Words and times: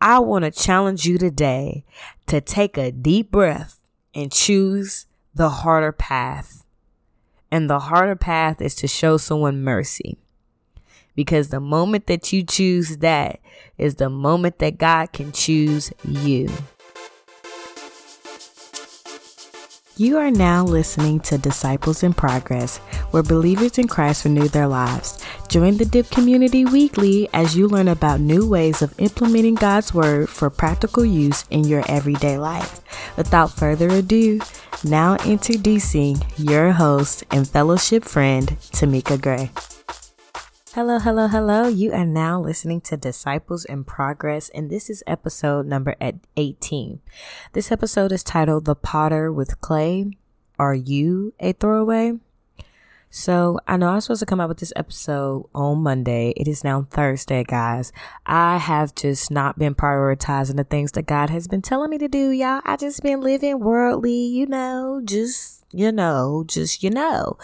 I 0.00 0.20
want 0.20 0.44
to 0.44 0.50
challenge 0.50 1.06
you 1.06 1.18
today 1.18 1.84
to 2.26 2.40
take 2.40 2.78
a 2.78 2.92
deep 2.92 3.32
breath 3.32 3.80
and 4.14 4.30
choose 4.30 5.06
the 5.34 5.48
harder 5.48 5.92
path. 5.92 6.64
And 7.50 7.68
the 7.68 7.80
harder 7.80 8.14
path 8.14 8.60
is 8.60 8.74
to 8.76 8.86
show 8.86 9.16
someone 9.16 9.62
mercy. 9.62 10.18
Because 11.16 11.48
the 11.48 11.60
moment 11.60 12.06
that 12.06 12.32
you 12.32 12.44
choose 12.44 12.98
that 12.98 13.40
is 13.76 13.96
the 13.96 14.10
moment 14.10 14.60
that 14.60 14.78
God 14.78 15.12
can 15.12 15.32
choose 15.32 15.92
you. 16.04 16.48
You 20.00 20.18
are 20.18 20.30
now 20.30 20.62
listening 20.62 21.18
to 21.22 21.38
Disciples 21.38 22.04
in 22.04 22.14
Progress, 22.14 22.76
where 23.10 23.24
believers 23.24 23.78
in 23.78 23.88
Christ 23.88 24.24
renew 24.24 24.46
their 24.46 24.68
lives. 24.68 25.18
Join 25.48 25.76
the 25.76 25.84
DIP 25.84 26.10
community 26.10 26.64
weekly 26.64 27.28
as 27.34 27.56
you 27.56 27.66
learn 27.66 27.88
about 27.88 28.20
new 28.20 28.48
ways 28.48 28.80
of 28.80 28.94
implementing 29.00 29.56
God's 29.56 29.92
Word 29.92 30.28
for 30.28 30.50
practical 30.50 31.04
use 31.04 31.44
in 31.50 31.64
your 31.64 31.82
everyday 31.88 32.38
life. 32.38 32.80
Without 33.16 33.50
further 33.50 33.88
ado, 33.88 34.40
now 34.84 35.16
introducing 35.26 36.18
your 36.36 36.70
host 36.70 37.24
and 37.32 37.48
fellowship 37.48 38.04
friend, 38.04 38.50
Tamika 38.70 39.20
Gray. 39.20 39.50
Hello, 40.74 40.98
hello, 40.98 41.28
hello. 41.28 41.66
You 41.66 41.94
are 41.94 42.04
now 42.04 42.38
listening 42.38 42.82
to 42.82 42.96
Disciples 42.98 43.64
in 43.64 43.84
Progress, 43.84 44.50
and 44.50 44.68
this 44.68 44.90
is 44.90 45.02
episode 45.06 45.64
number 45.66 45.96
18. 46.36 47.00
This 47.54 47.72
episode 47.72 48.12
is 48.12 48.22
titled 48.22 48.66
The 48.66 48.74
Potter 48.74 49.32
with 49.32 49.62
Clay. 49.62 50.10
Are 50.58 50.74
you 50.74 51.32
a 51.40 51.54
throwaway? 51.54 52.18
So 53.08 53.58
I 53.66 53.78
know 53.78 53.88
I 53.88 53.94
was 53.94 54.04
supposed 54.04 54.20
to 54.20 54.26
come 54.26 54.40
out 54.40 54.50
with 54.50 54.58
this 54.58 54.74
episode 54.76 55.48
on 55.54 55.78
Monday. 55.78 56.34
It 56.36 56.46
is 56.46 56.62
now 56.62 56.86
Thursday, 56.90 57.44
guys. 57.44 57.90
I 58.26 58.58
have 58.58 58.94
just 58.94 59.30
not 59.30 59.58
been 59.58 59.74
prioritizing 59.74 60.56
the 60.56 60.64
things 60.64 60.92
that 60.92 61.06
God 61.06 61.30
has 61.30 61.48
been 61.48 61.62
telling 61.62 61.88
me 61.88 61.96
to 61.96 62.08
do, 62.08 62.30
y'all. 62.30 62.60
I 62.66 62.76
just 62.76 63.02
been 63.02 63.22
living 63.22 63.60
worldly, 63.60 64.26
you 64.26 64.46
know, 64.46 65.00
just 65.02 65.57
you 65.72 65.92
know, 65.92 66.44
just 66.46 66.82
you 66.82 66.90
know. 66.90 67.36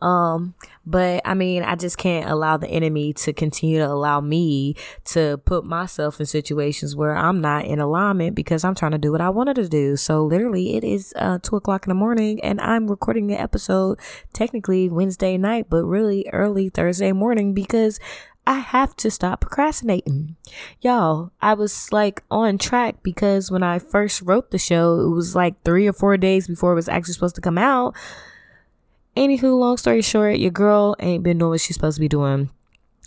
Um, 0.00 0.54
but 0.86 1.20
I 1.24 1.34
mean, 1.34 1.62
I 1.62 1.74
just 1.74 1.98
can't 1.98 2.30
allow 2.30 2.56
the 2.56 2.68
enemy 2.68 3.12
to 3.14 3.32
continue 3.32 3.78
to 3.78 3.88
allow 3.88 4.20
me 4.20 4.76
to 5.06 5.38
put 5.38 5.64
myself 5.64 6.20
in 6.20 6.26
situations 6.26 6.94
where 6.94 7.16
I'm 7.16 7.40
not 7.40 7.64
in 7.64 7.80
alignment 7.80 8.36
because 8.36 8.64
I'm 8.64 8.74
trying 8.74 8.92
to 8.92 8.98
do 8.98 9.12
what 9.12 9.20
I 9.20 9.30
wanted 9.30 9.56
to 9.56 9.68
do. 9.68 9.96
So 9.96 10.24
literally, 10.24 10.76
it 10.76 10.84
is 10.84 11.12
uh, 11.16 11.38
two 11.42 11.56
o'clock 11.56 11.86
in 11.86 11.90
the 11.90 11.94
morning, 11.94 12.42
and 12.42 12.60
I'm 12.60 12.86
recording 12.86 13.26
the 13.26 13.40
episode 13.40 13.98
technically 14.32 14.88
Wednesday 14.88 15.36
night, 15.36 15.66
but 15.68 15.84
really 15.84 16.26
early 16.32 16.68
Thursday 16.68 17.12
morning 17.12 17.52
because 17.52 17.98
I 18.46 18.60
have 18.60 18.94
to 18.96 19.10
stop 19.10 19.40
procrastinating. 19.40 20.36
Y'all, 20.80 21.32
I 21.42 21.54
was 21.54 21.92
like 21.92 22.22
on 22.30 22.58
track 22.58 23.02
because 23.02 23.50
when 23.50 23.64
I 23.64 23.80
first 23.80 24.22
wrote 24.22 24.52
the 24.52 24.58
show, 24.58 25.00
it 25.00 25.08
was 25.08 25.34
like 25.34 25.60
three 25.64 25.88
or 25.88 25.92
four 25.92 26.16
days 26.16 26.46
before 26.46 26.72
it 26.72 26.76
was 26.76 26.88
actually 26.88 27.14
supposed 27.14 27.34
to 27.34 27.40
come 27.40 27.58
out. 27.58 27.96
Anywho, 29.16 29.58
long 29.58 29.76
story 29.78 30.02
short, 30.02 30.36
your 30.36 30.52
girl 30.52 30.94
ain't 31.00 31.24
been 31.24 31.38
doing 31.38 31.50
what 31.50 31.60
she's 31.60 31.74
supposed 31.74 31.96
to 31.96 32.00
be 32.00 32.08
doing. 32.08 32.50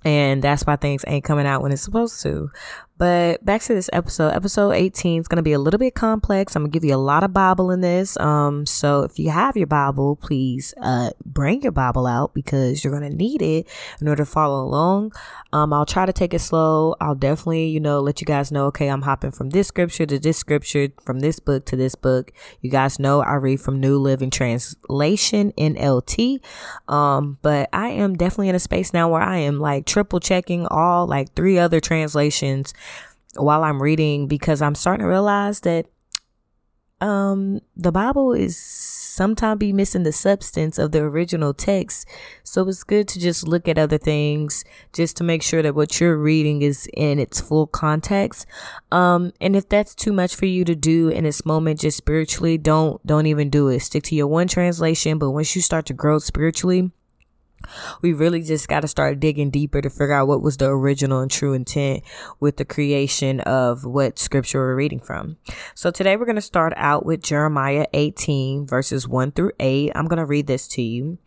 And 0.04 0.42
that's 0.44 0.66
why 0.66 0.76
things 0.76 1.04
ain't 1.08 1.24
coming 1.24 1.46
out 1.46 1.62
when 1.62 1.72
it's 1.72 1.82
supposed 1.82 2.22
to. 2.24 2.52
But 3.00 3.46
back 3.46 3.62
to 3.62 3.74
this 3.74 3.90
episode, 3.94 4.34
episode 4.34 4.72
18 4.72 5.22
is 5.22 5.28
going 5.30 5.38
to 5.38 5.42
be 5.42 5.54
a 5.54 5.60
little 5.60 5.78
bit 5.78 5.96
complex. 5.96 6.54
I'm 6.54 6.64
going 6.64 6.72
to 6.72 6.76
give 6.76 6.84
you 6.84 6.94
a 6.94 6.98
lot 6.98 7.24
of 7.24 7.32
Bible 7.32 7.72
in 7.72 7.80
this. 7.80 8.20
Um, 8.20 8.66
so 8.66 9.04
if 9.04 9.18
you 9.18 9.30
have 9.30 9.56
your 9.56 9.68
Bible, 9.68 10.18
please, 10.18 10.74
uh, 10.82 11.12
bring 11.26 11.62
your 11.62 11.72
Bible 11.72 12.06
out 12.06 12.34
because 12.34 12.84
you're 12.84 12.92
going 12.92 13.10
to 13.10 13.16
need 13.16 13.42
it 13.42 13.70
in 14.02 14.10
order 14.10 14.26
to 14.26 14.30
follow 14.30 14.66
along. 14.66 15.14
Um, 15.54 15.72
I'll 15.72 15.86
try 15.86 16.06
to 16.06 16.12
take 16.12 16.34
it 16.34 16.40
slow. 16.40 16.94
I'll 17.00 17.16
definitely, 17.16 17.68
you 17.68 17.80
know, 17.80 18.02
let 18.02 18.20
you 18.20 18.26
guys 18.26 18.52
know, 18.52 18.66
okay, 18.66 18.90
I'm 18.90 19.04
hopping 19.04 19.32
from 19.32 19.52
this 19.52 19.70
scripture 19.70 20.06
to 20.06 20.20
this 20.20 20.38
scripture, 20.38 20.90
from 21.02 21.22
this 21.22 21.40
book 21.40 21.66
to 21.68 21.78
this 21.78 21.96
book. 21.96 22.34
You 22.60 22.70
guys 22.70 23.00
know 23.00 23.22
I 23.22 23.36
read 23.36 23.62
from 23.62 23.80
New 23.80 23.98
Living 23.98 24.30
Translation 24.30 25.54
NLT. 25.58 26.42
Um, 26.90 27.38
but 27.42 27.70
I 27.72 27.92
am 27.92 28.18
definitely 28.18 28.50
in 28.50 28.56
a 28.56 28.60
space 28.60 28.94
now 28.94 29.10
where 29.10 29.22
I 29.22 29.38
am 29.38 29.58
like 29.62 29.86
triple 29.86 30.20
checking 30.20 30.68
all 30.68 31.08
like 31.08 31.34
three 31.34 31.58
other 31.58 31.80
translations 31.80 32.74
while 33.36 33.64
I'm 33.64 33.82
reading 33.82 34.28
because 34.28 34.62
I'm 34.62 34.76
starting 34.76 35.04
to 35.04 35.10
realize 35.10 35.62
that 35.62 35.86
um 37.02 37.62
the 37.78 37.94
Bible 37.94 38.34
is 38.34 38.58
sometimes 38.58 39.60
be 39.60 39.72
missing 39.72 40.04
the 40.04 40.12
substance 40.12 40.78
of 40.78 40.92
the 40.92 41.00
original 41.00 41.54
text. 41.54 42.08
So 42.44 42.68
it's 42.68 42.84
good 42.84 43.08
to 43.10 43.20
just 43.20 43.48
look 43.48 43.68
at 43.68 43.78
other 43.78 43.98
things 43.98 44.66
just 44.92 45.16
to 45.18 45.24
make 45.24 45.42
sure 45.42 45.62
that 45.62 45.76
what 45.76 46.00
you're 46.00 46.18
reading 46.18 46.62
is 46.62 46.90
in 46.94 47.20
its 47.20 47.40
full 47.40 47.68
context. 47.68 48.46
Um 48.92 49.32
and 49.40 49.56
if 49.56 49.70
that's 49.70 49.96
too 49.96 50.12
much 50.12 50.36
for 50.36 50.46
you 50.46 50.66
to 50.66 50.76
do 50.76 51.08
in 51.08 51.24
this 51.24 51.46
moment 51.46 51.80
just 51.80 51.98
spiritually, 51.98 52.58
don't 52.58 53.06
don't 53.06 53.28
even 53.28 53.50
do 53.50 53.70
it. 53.70 53.80
Stick 53.82 54.04
to 54.04 54.16
your 54.16 54.28
one 54.28 54.48
translation, 54.48 55.20
but 55.20 55.32
once 55.32 55.56
you 55.56 55.62
start 55.62 55.86
to 55.86 55.94
grow 55.94 56.20
spiritually, 56.20 56.92
we 58.02 58.14
really 58.14 58.42
just 58.42 58.68
got 58.68 58.82
to 58.82 58.88
start 58.88 59.20
digging 59.20 59.50
deeper 59.50 59.82
to 59.82 59.90
figure 59.90 60.14
out 60.14 60.28
what 60.28 60.42
was 60.42 60.58
the 60.58 60.68
original 60.68 61.20
and 61.20 61.32
true 61.32 61.54
intent 61.54 62.04
with 62.40 62.58
the 62.58 62.66
creation 62.66 63.40
of 63.42 63.86
what 63.86 64.20
scripture 64.20 64.60
we're 64.60 64.76
reading 64.76 65.00
from. 65.00 65.38
So 65.76 65.92
today 65.92 66.18
we're 66.18 66.26
going 66.26 66.36
to 66.36 66.42
start 66.42 66.74
out 66.76 67.06
with 67.06 67.24
Jeremiah 67.24 67.86
18 67.94 68.68
verses 68.68 69.08
1 69.08 69.32
through 69.32 69.52
8. 69.60 69.92
I'm 69.96 70.08
going 70.08 70.18
to 70.18 70.26
read 70.26 70.48
this 70.48 70.68
to 70.70 70.82
you. 70.82 71.18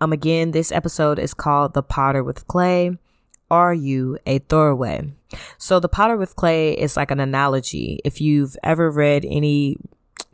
Um 0.00 0.12
again, 0.12 0.50
this 0.50 0.70
episode 0.72 1.18
is 1.18 1.34
called 1.34 1.74
The 1.74 1.82
Potter 1.82 2.22
with 2.22 2.46
Clay. 2.46 2.98
Are 3.50 3.74
you 3.74 4.18
a 4.26 4.38
throwaway? 4.40 5.12
So 5.58 5.78
the 5.78 5.88
potter 5.88 6.16
with 6.16 6.36
clay 6.36 6.72
is 6.72 6.96
like 6.96 7.10
an 7.10 7.20
analogy. 7.20 8.00
If 8.04 8.20
you've 8.20 8.56
ever 8.62 8.90
read 8.90 9.24
any 9.24 9.76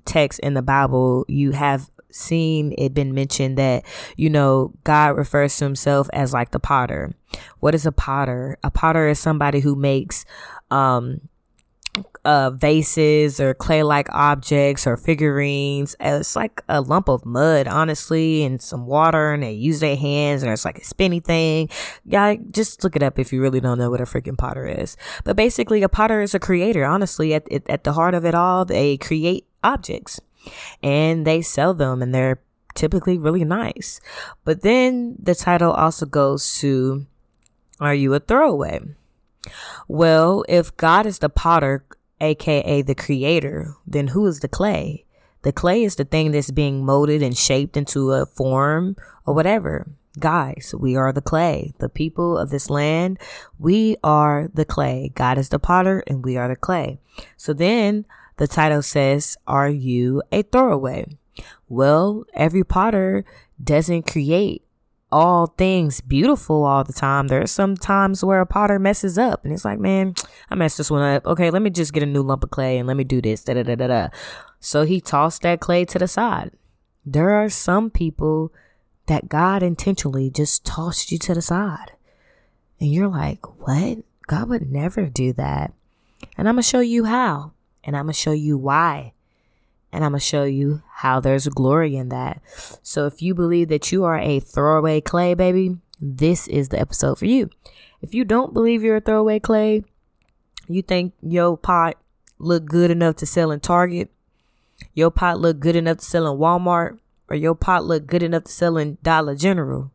text 0.04 0.40
in 0.40 0.54
the 0.54 0.62
Bible, 0.62 1.24
you 1.28 1.52
have 1.52 1.90
seen 2.14 2.74
it 2.78 2.94
been 2.94 3.14
mentioned 3.14 3.58
that, 3.58 3.84
you 4.16 4.30
know, 4.30 4.72
God 4.84 5.16
refers 5.16 5.56
to 5.58 5.64
himself 5.64 6.08
as 6.12 6.32
like 6.32 6.50
the 6.50 6.60
potter. 6.60 7.14
What 7.60 7.74
is 7.74 7.86
a 7.86 7.92
potter? 7.92 8.58
A 8.62 8.70
potter 8.70 9.08
is 9.08 9.18
somebody 9.18 9.60
who 9.60 9.76
makes, 9.76 10.24
um, 10.70 11.20
uh, 12.24 12.50
vases 12.50 13.40
or 13.40 13.54
clay 13.54 13.82
like 13.82 14.08
objects 14.12 14.86
or 14.86 14.96
figurines. 14.96 15.96
It's 15.98 16.36
like 16.36 16.62
a 16.68 16.80
lump 16.80 17.08
of 17.08 17.24
mud, 17.24 17.66
honestly, 17.66 18.44
and 18.44 18.60
some 18.60 18.86
water, 18.86 19.32
and 19.32 19.42
they 19.42 19.52
use 19.52 19.80
their 19.80 19.96
hands, 19.96 20.42
and 20.42 20.52
it's 20.52 20.64
like 20.64 20.78
a 20.78 20.84
spinny 20.84 21.20
thing. 21.20 21.68
Yeah, 22.04 22.36
just 22.50 22.84
look 22.84 22.96
it 22.96 23.02
up 23.02 23.18
if 23.18 23.32
you 23.32 23.40
really 23.40 23.60
don't 23.60 23.78
know 23.78 23.90
what 23.90 24.00
a 24.00 24.04
freaking 24.04 24.38
potter 24.38 24.66
is. 24.66 24.96
But 25.24 25.36
basically, 25.36 25.82
a 25.82 25.88
potter 25.88 26.20
is 26.20 26.34
a 26.34 26.38
creator, 26.38 26.84
honestly. 26.84 27.34
At, 27.34 27.48
at 27.68 27.84
the 27.84 27.94
heart 27.94 28.14
of 28.14 28.24
it 28.24 28.34
all, 28.34 28.64
they 28.64 28.96
create 28.96 29.46
objects 29.62 30.20
and 30.82 31.26
they 31.26 31.42
sell 31.42 31.74
them 31.74 32.02
and 32.02 32.14
they're 32.14 32.40
typically 32.74 33.18
really 33.18 33.44
nice. 33.44 34.00
But 34.44 34.62
then 34.62 35.16
the 35.18 35.34
title 35.34 35.72
also 35.72 36.06
goes 36.06 36.58
to 36.58 37.06
Are 37.80 37.94
you 37.94 38.14
a 38.14 38.20
throwaway? 38.20 38.80
Well, 39.88 40.44
if 40.48 40.76
God 40.76 41.06
is 41.06 41.18
the 41.18 41.28
potter, 41.28 41.84
aka 42.20 42.82
the 42.82 42.94
creator, 42.94 43.74
then 43.86 44.08
who 44.08 44.26
is 44.26 44.40
the 44.40 44.48
clay? 44.48 45.04
The 45.42 45.52
clay 45.52 45.84
is 45.84 45.96
the 45.96 46.04
thing 46.04 46.32
that's 46.32 46.50
being 46.50 46.84
molded 46.84 47.22
and 47.22 47.36
shaped 47.36 47.76
into 47.76 48.12
a 48.12 48.26
form 48.26 48.96
or 49.24 49.34
whatever. 49.34 49.86
Guys, 50.18 50.74
we 50.78 50.96
are 50.96 51.12
the 51.12 51.22
clay. 51.22 51.72
The 51.78 51.88
people 51.88 52.36
of 52.36 52.50
this 52.50 52.68
land, 52.68 53.18
we 53.58 53.96
are 54.04 54.50
the 54.52 54.64
clay. 54.64 55.12
God 55.14 55.38
is 55.38 55.48
the 55.48 55.58
potter 55.58 56.02
and 56.06 56.24
we 56.24 56.36
are 56.36 56.48
the 56.48 56.56
clay. 56.56 56.98
So 57.36 57.54
then 57.54 58.04
the 58.40 58.48
title 58.48 58.80
says, 58.80 59.36
Are 59.46 59.68
you 59.68 60.22
a 60.32 60.40
throwaway? 60.40 61.04
Well, 61.68 62.24
every 62.32 62.64
potter 62.64 63.22
doesn't 63.62 64.10
create 64.10 64.64
all 65.12 65.48
things 65.58 66.00
beautiful 66.00 66.64
all 66.64 66.82
the 66.82 66.94
time. 66.94 67.28
There 67.28 67.42
are 67.42 67.46
some 67.46 67.76
times 67.76 68.24
where 68.24 68.40
a 68.40 68.46
potter 68.46 68.78
messes 68.78 69.18
up 69.18 69.44
and 69.44 69.52
it's 69.52 69.66
like, 69.66 69.78
man, 69.78 70.14
I 70.48 70.54
messed 70.54 70.78
this 70.78 70.90
one 70.90 71.02
up. 71.02 71.26
Okay, 71.26 71.50
let 71.50 71.60
me 71.60 71.68
just 71.68 71.92
get 71.92 72.02
a 72.02 72.06
new 72.06 72.22
lump 72.22 72.42
of 72.42 72.50
clay 72.50 72.78
and 72.78 72.88
let 72.88 72.96
me 72.96 73.04
do 73.04 73.20
this. 73.20 73.44
Da 73.44 73.52
da 73.52 73.62
da 73.62 73.74
da 73.74 73.88
da. 73.88 74.08
So 74.58 74.84
he 74.84 75.02
tossed 75.02 75.42
that 75.42 75.60
clay 75.60 75.84
to 75.84 75.98
the 75.98 76.08
side. 76.08 76.52
There 77.04 77.30
are 77.30 77.50
some 77.50 77.90
people 77.90 78.54
that 79.04 79.28
God 79.28 79.62
intentionally 79.62 80.30
just 80.30 80.64
tossed 80.64 81.12
you 81.12 81.18
to 81.18 81.34
the 81.34 81.42
side. 81.42 81.92
And 82.80 82.90
you're 82.90 83.08
like, 83.08 83.44
what? 83.60 83.98
God 84.28 84.48
would 84.48 84.72
never 84.72 85.10
do 85.10 85.34
that. 85.34 85.74
And 86.38 86.48
I'm 86.48 86.54
going 86.54 86.62
to 86.62 86.68
show 86.68 86.80
you 86.80 87.04
how 87.04 87.52
and 87.84 87.96
I'm 87.96 88.04
going 88.04 88.12
to 88.12 88.18
show 88.18 88.32
you 88.32 88.58
why. 88.58 89.12
And 89.92 90.04
I'm 90.04 90.12
going 90.12 90.20
to 90.20 90.26
show 90.26 90.44
you 90.44 90.82
how 90.88 91.18
there's 91.18 91.48
glory 91.48 91.96
in 91.96 92.10
that. 92.10 92.40
So 92.82 93.06
if 93.06 93.20
you 93.22 93.34
believe 93.34 93.68
that 93.68 93.90
you 93.90 94.04
are 94.04 94.18
a 94.18 94.38
throwaway 94.38 95.00
clay, 95.00 95.34
baby, 95.34 95.78
this 96.00 96.46
is 96.46 96.68
the 96.68 96.78
episode 96.78 97.18
for 97.18 97.26
you. 97.26 97.50
If 98.00 98.14
you 98.14 98.24
don't 98.24 98.54
believe 98.54 98.82
you're 98.82 98.96
a 98.96 99.00
throwaway 99.00 99.40
clay, 99.40 99.84
you 100.68 100.82
think 100.82 101.12
your 101.22 101.56
pot 101.56 101.96
look 102.38 102.64
good 102.66 102.90
enough 102.90 103.16
to 103.16 103.26
sell 103.26 103.50
in 103.50 103.60
Target, 103.60 104.10
your 104.94 105.10
pot 105.10 105.40
look 105.40 105.60
good 105.60 105.76
enough 105.76 105.98
to 105.98 106.04
sell 106.04 106.30
in 106.32 106.38
Walmart, 106.38 106.98
or 107.28 107.36
your 107.36 107.54
pot 107.54 107.84
look 107.84 108.06
good 108.06 108.22
enough 108.22 108.44
to 108.44 108.52
sell 108.52 108.76
in 108.76 108.98
Dollar 109.02 109.34
General, 109.34 109.90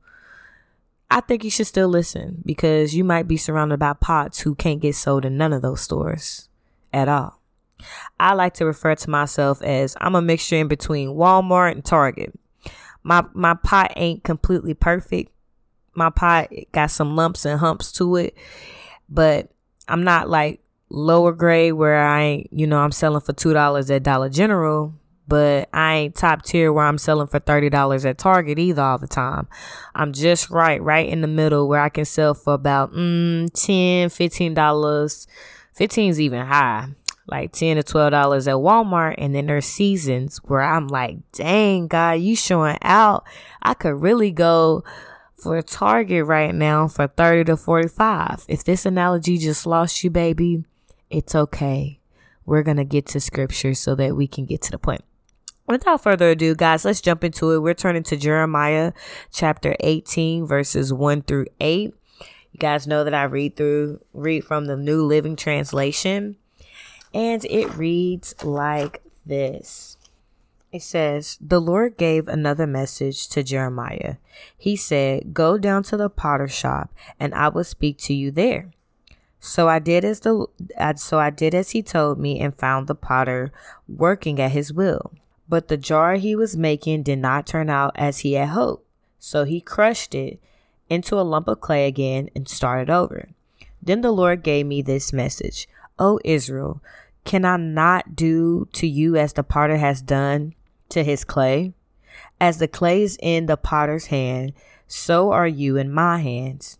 I 1.09 1.21
think 1.21 1.43
you 1.43 1.49
should 1.49 1.67
still 1.67 1.87
listen 1.87 2.41
because 2.45 2.95
you 2.95 3.03
might 3.03 3.27
be 3.27 3.37
surrounded 3.37 3.79
by 3.79 3.93
pots 3.93 4.41
who 4.41 4.55
can't 4.55 4.81
get 4.81 4.95
sold 4.95 5.25
in 5.25 5.37
none 5.37 5.53
of 5.53 5.61
those 5.61 5.81
stores 5.81 6.49
at 6.91 7.07
all. 7.07 7.34
I 8.19 8.33
like 8.33 8.53
to 8.55 8.65
refer 8.65 8.95
to 8.95 9.09
myself 9.09 9.61
as 9.61 9.95
I'm 9.99 10.15
a 10.15 10.21
mixture 10.21 10.55
in 10.55 10.67
between 10.67 11.09
Walmart 11.09 11.71
and 11.71 11.83
Target. 11.85 12.37
My 13.03 13.23
my 13.33 13.53
pot 13.53 13.93
ain't 13.95 14.23
completely 14.23 14.73
perfect. 14.73 15.31
My 15.93 16.09
pot 16.09 16.49
got 16.71 16.91
some 16.91 17.15
lumps 17.15 17.45
and 17.45 17.59
humps 17.59 17.91
to 17.93 18.15
it, 18.15 18.35
but 19.09 19.51
I'm 19.87 20.03
not 20.03 20.29
like 20.29 20.61
lower 20.89 21.31
grade 21.31 21.73
where 21.73 22.01
I 22.01 22.21
ain't, 22.21 22.53
you 22.53 22.67
know, 22.67 22.79
I'm 22.79 22.91
selling 22.91 23.21
for 23.21 23.33
two 23.33 23.53
dollars 23.53 23.91
at 23.91 24.03
Dollar 24.03 24.29
General, 24.29 24.93
but 25.27 25.69
I 25.73 25.93
ain't 25.95 26.15
top 26.15 26.43
tier 26.43 26.73
where 26.73 26.85
I'm 26.85 26.97
selling 26.97 27.27
for 27.27 27.39
thirty 27.39 27.69
dollars 27.69 28.05
at 28.05 28.17
Target 28.17 28.59
either 28.59 28.81
all 28.81 28.97
the 28.97 29.07
time. 29.07 29.47
I'm 29.93 30.11
just 30.11 30.49
right, 30.49 30.81
right 30.81 31.07
in 31.07 31.21
the 31.21 31.27
middle 31.27 31.67
where 31.67 31.81
I 31.81 31.89
can 31.89 32.05
sell 32.05 32.33
for 32.33 32.53
about 32.53 32.93
mm, 32.93 33.49
10 33.53 34.09
15 34.09 34.53
dollars. 34.53 35.27
15's 35.77 36.21
even 36.21 36.45
high 36.45 36.87
like 37.27 37.51
10 37.51 37.77
to 37.77 37.83
12 37.83 38.11
dollars 38.11 38.47
at 38.47 38.55
Walmart 38.55 39.15
and 39.17 39.33
then 39.33 39.47
there's 39.47 39.65
seasons 39.65 40.37
where 40.45 40.61
I'm 40.61 40.87
like 40.87 41.17
dang 41.31 41.87
God 41.87 42.13
you 42.13 42.35
showing 42.35 42.77
out. 42.81 43.25
I 43.61 43.73
could 43.73 44.01
really 44.01 44.31
go 44.31 44.83
for 45.35 45.61
Target 45.61 46.25
right 46.25 46.53
now 46.53 46.87
for 46.87 47.07
30 47.07 47.45
to 47.45 47.57
45 47.57 48.45
if 48.47 48.63
this 48.63 48.85
analogy 48.85 49.37
just 49.37 49.65
lost 49.65 50.03
you 50.03 50.09
baby 50.09 50.63
it's 51.09 51.35
okay. 51.35 51.99
We're 52.45 52.63
gonna 52.63 52.85
get 52.85 53.07
to 53.07 53.19
scripture 53.19 53.73
so 53.73 53.95
that 53.95 54.15
we 54.15 54.27
can 54.27 54.45
get 54.45 54.61
to 54.63 54.71
the 54.71 54.77
point. 54.77 55.03
Without 55.67 56.03
further 56.03 56.31
ado 56.31 56.53
guys 56.53 56.85
let's 56.85 57.01
jump 57.01 57.23
into 57.23 57.51
it. 57.51 57.59
We're 57.59 57.73
turning 57.73 58.03
to 58.03 58.17
Jeremiah 58.17 58.93
chapter 59.31 59.75
18 59.79 60.45
verses 60.45 60.93
1 60.93 61.23
through 61.23 61.47
8 61.59 61.93
you 62.55 62.59
guys 62.59 62.87
know 62.87 63.03
that 63.03 63.13
I 63.13 63.23
read 63.23 63.57
through 63.57 63.99
read 64.13 64.45
from 64.45 64.65
the 64.65 64.77
New 64.77 65.03
Living 65.03 65.35
Translation 65.35 66.37
and 67.15 67.45
it 67.45 67.73
reads 67.77 68.35
like 68.43 69.01
this 69.25 69.97
It 70.71 70.83
says, 70.83 71.37
The 71.39 71.61
Lord 71.61 71.97
gave 71.97 72.27
another 72.27 72.67
message 72.67 73.29
to 73.29 73.41
Jeremiah. 73.41 74.17
He 74.55 74.75
said, 74.75 75.33
Go 75.33 75.57
down 75.57 75.83
to 75.83 75.97
the 75.97 76.09
potter 76.09 76.49
shop, 76.49 76.93
and 77.17 77.33
I 77.33 77.47
will 77.47 77.63
speak 77.63 77.97
to 77.99 78.13
you 78.13 78.31
there. 78.31 78.71
So 79.39 79.69
I 79.69 79.79
did 79.79 80.03
as 80.03 80.19
the 80.19 80.47
so 80.97 81.19
I 81.19 81.29
did 81.29 81.55
as 81.55 81.71
he 81.71 81.81
told 81.81 82.19
me 82.19 82.39
and 82.39 82.53
found 82.53 82.87
the 82.87 82.95
potter 82.95 83.53
working 83.87 84.41
at 84.41 84.51
his 84.51 84.73
will. 84.73 85.13
But 85.47 85.69
the 85.69 85.77
jar 85.77 86.15
he 86.15 86.35
was 86.35 86.57
making 86.57 87.03
did 87.03 87.19
not 87.19 87.47
turn 87.47 87.69
out 87.69 87.91
as 87.95 88.19
he 88.19 88.33
had 88.33 88.49
hoped. 88.49 88.85
So 89.19 89.45
he 89.45 89.61
crushed 89.61 90.15
it 90.15 90.39
into 90.89 91.15
a 91.15 91.21
lump 91.21 91.47
of 91.47 91.61
clay 91.61 91.87
again 91.87 92.29
and 92.35 92.49
started 92.49 92.89
over. 92.89 93.29
Then 93.81 94.01
the 94.01 94.11
Lord 94.11 94.43
gave 94.43 94.65
me 94.65 94.81
this 94.81 95.13
message. 95.13 95.67
O 95.97 96.19
Israel, 96.25 96.81
can 97.25 97.43
I 97.43 97.57
not 97.57 98.15
do 98.15 98.69
to 98.73 98.87
you 98.87 99.15
as 99.17 99.33
the 99.33 99.43
potter 99.43 99.77
has 99.77 100.01
done 100.01 100.53
to 100.89 101.03
his 101.03 101.23
clay? 101.23 101.73
As 102.39 102.59
the 102.59 102.67
clay 102.67 103.01
is 103.01 103.17
in 103.21 103.47
the 103.47 103.57
potter's 103.57 104.05
hand, 104.05 104.53
so 104.87 105.31
are 105.31 105.47
you 105.47 105.75
in 105.75 105.91
my 105.91 106.19
hands. 106.19 106.77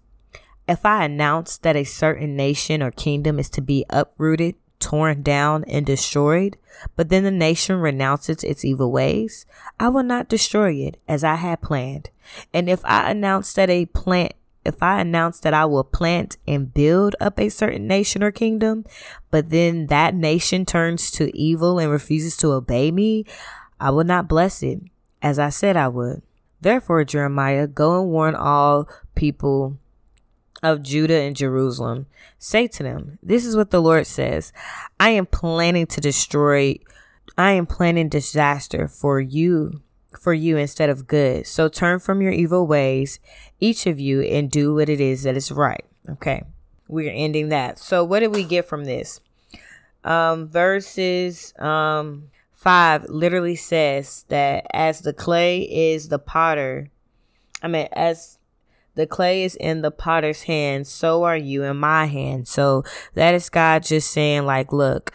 If 0.68 0.86
I 0.86 1.04
announce 1.04 1.58
that 1.58 1.76
a 1.76 1.84
certain 1.84 2.36
nation 2.36 2.82
or 2.82 2.92
kingdom 2.92 3.40
is 3.40 3.50
to 3.52 3.62
be 3.62 3.86
uprooted, 3.90 4.56
torn 4.80 5.24
down, 5.24 5.64
and 5.66 5.86
destroyed, 5.86 6.58
but 6.96 7.10
then 7.10 7.24
the 7.24 7.32
nation 7.32 7.78
renounces 7.78 8.44
its 8.44 8.64
evil 8.64 8.92
ways, 8.92 9.46
I 9.80 9.90
will 9.90 10.04
not 10.04 10.30
destroy 10.30 10.74
it 10.74 11.00
as 11.08 11.24
I 11.24 11.36
had 11.36 11.62
planned. 11.62 12.10
And 12.54 12.70
if 12.70 12.82
I 12.86 13.12
announce 13.12 13.54
that 13.54 13.70
a 13.70 13.86
plant 13.88 14.34
if 14.66 14.82
I 14.82 15.00
announce 15.00 15.40
that 15.42 15.54
I 15.54 15.66
will 15.66 15.84
plant 15.84 16.38
and 16.48 16.74
build 16.74 17.16
up 17.22 17.40
a 17.40 17.50
certain 17.50 17.88
nation 17.88 18.24
or 18.24 18.32
kingdom, 18.32 18.86
but 19.32 19.50
then 19.50 19.88
that 19.88 20.16
nation 20.16 20.66
turns 20.66 21.12
to 21.12 21.36
evil 21.38 21.80
and 21.80 21.92
refuses 21.92 22.36
to 22.38 22.52
obey 22.52 22.92
me, 22.92 23.26
I 23.80 23.92
will 23.92 24.04
not 24.04 24.28
bless 24.28 24.64
it, 24.64 24.80
as 25.22 25.38
I 25.38 25.50
said 25.50 25.78
I 25.78 25.88
would. 25.88 26.22
Therefore, 26.62 27.04
Jeremiah, 27.04 27.68
go 27.68 28.02
and 28.02 28.10
warn 28.10 28.34
all 28.34 28.90
people 29.14 29.78
of 30.64 30.82
Judah 30.82 31.22
and 31.22 31.36
Jerusalem. 31.36 32.08
Say 32.40 32.68
to 32.68 32.84
them, 32.84 33.20
This 33.22 33.46
is 33.46 33.56
what 33.56 33.70
the 33.70 33.82
Lord 33.82 34.08
says 34.08 34.52
I 35.00 35.10
am 35.12 35.28
planning 35.28 35.86
to 35.88 36.02
destroy, 36.02 36.80
I 37.38 37.52
am 37.52 37.68
planning 37.68 38.10
disaster 38.10 38.88
for 38.88 39.20
you 39.20 39.82
for 40.18 40.34
you 40.34 40.58
instead 40.58 40.90
of 40.90 41.08
good. 41.08 41.48
So 41.48 41.68
turn 41.68 42.00
from 42.00 42.22
your 42.22 42.32
evil 42.32 42.68
ways, 42.68 43.20
each 43.60 43.86
of 43.86 44.00
you, 44.00 44.22
and 44.22 44.50
do 44.50 44.74
what 44.76 44.90
it 44.90 45.02
is 45.02 45.24
that 45.24 45.36
is 45.36 45.52
right. 45.52 45.84
Okay. 46.10 46.44
We're 46.88 47.12
ending 47.12 47.50
that. 47.50 47.80
So 47.80 48.04
what 48.04 48.20
did 48.20 48.36
we 48.36 48.44
get 48.44 48.68
from 48.68 48.86
this? 48.86 49.20
Um, 50.04 50.48
verses 50.48 51.54
um 51.58 52.26
five 52.52 53.06
literally 53.10 53.56
says 53.56 54.26
that 54.30 54.66
as 54.72 55.02
the 55.02 55.14
clay 55.14 55.62
is 55.62 56.10
the 56.10 56.20
potter, 56.20 56.90
I 57.62 57.68
mean 57.68 57.88
as 57.92 58.38
the 58.96 59.06
clay 59.06 59.44
is 59.44 59.56
in 59.56 59.82
the 59.82 59.92
potter's 59.92 60.44
hand, 60.44 60.88
so 60.88 61.24
are 61.24 61.38
you 61.38 61.64
in 61.64 61.78
my 61.78 62.06
hand. 62.06 62.48
So 62.48 62.84
that 63.14 63.36
is 63.36 63.50
God 63.50 63.84
just 63.84 64.10
saying, 64.12 64.46
like, 64.46 64.72
look, 64.72 65.12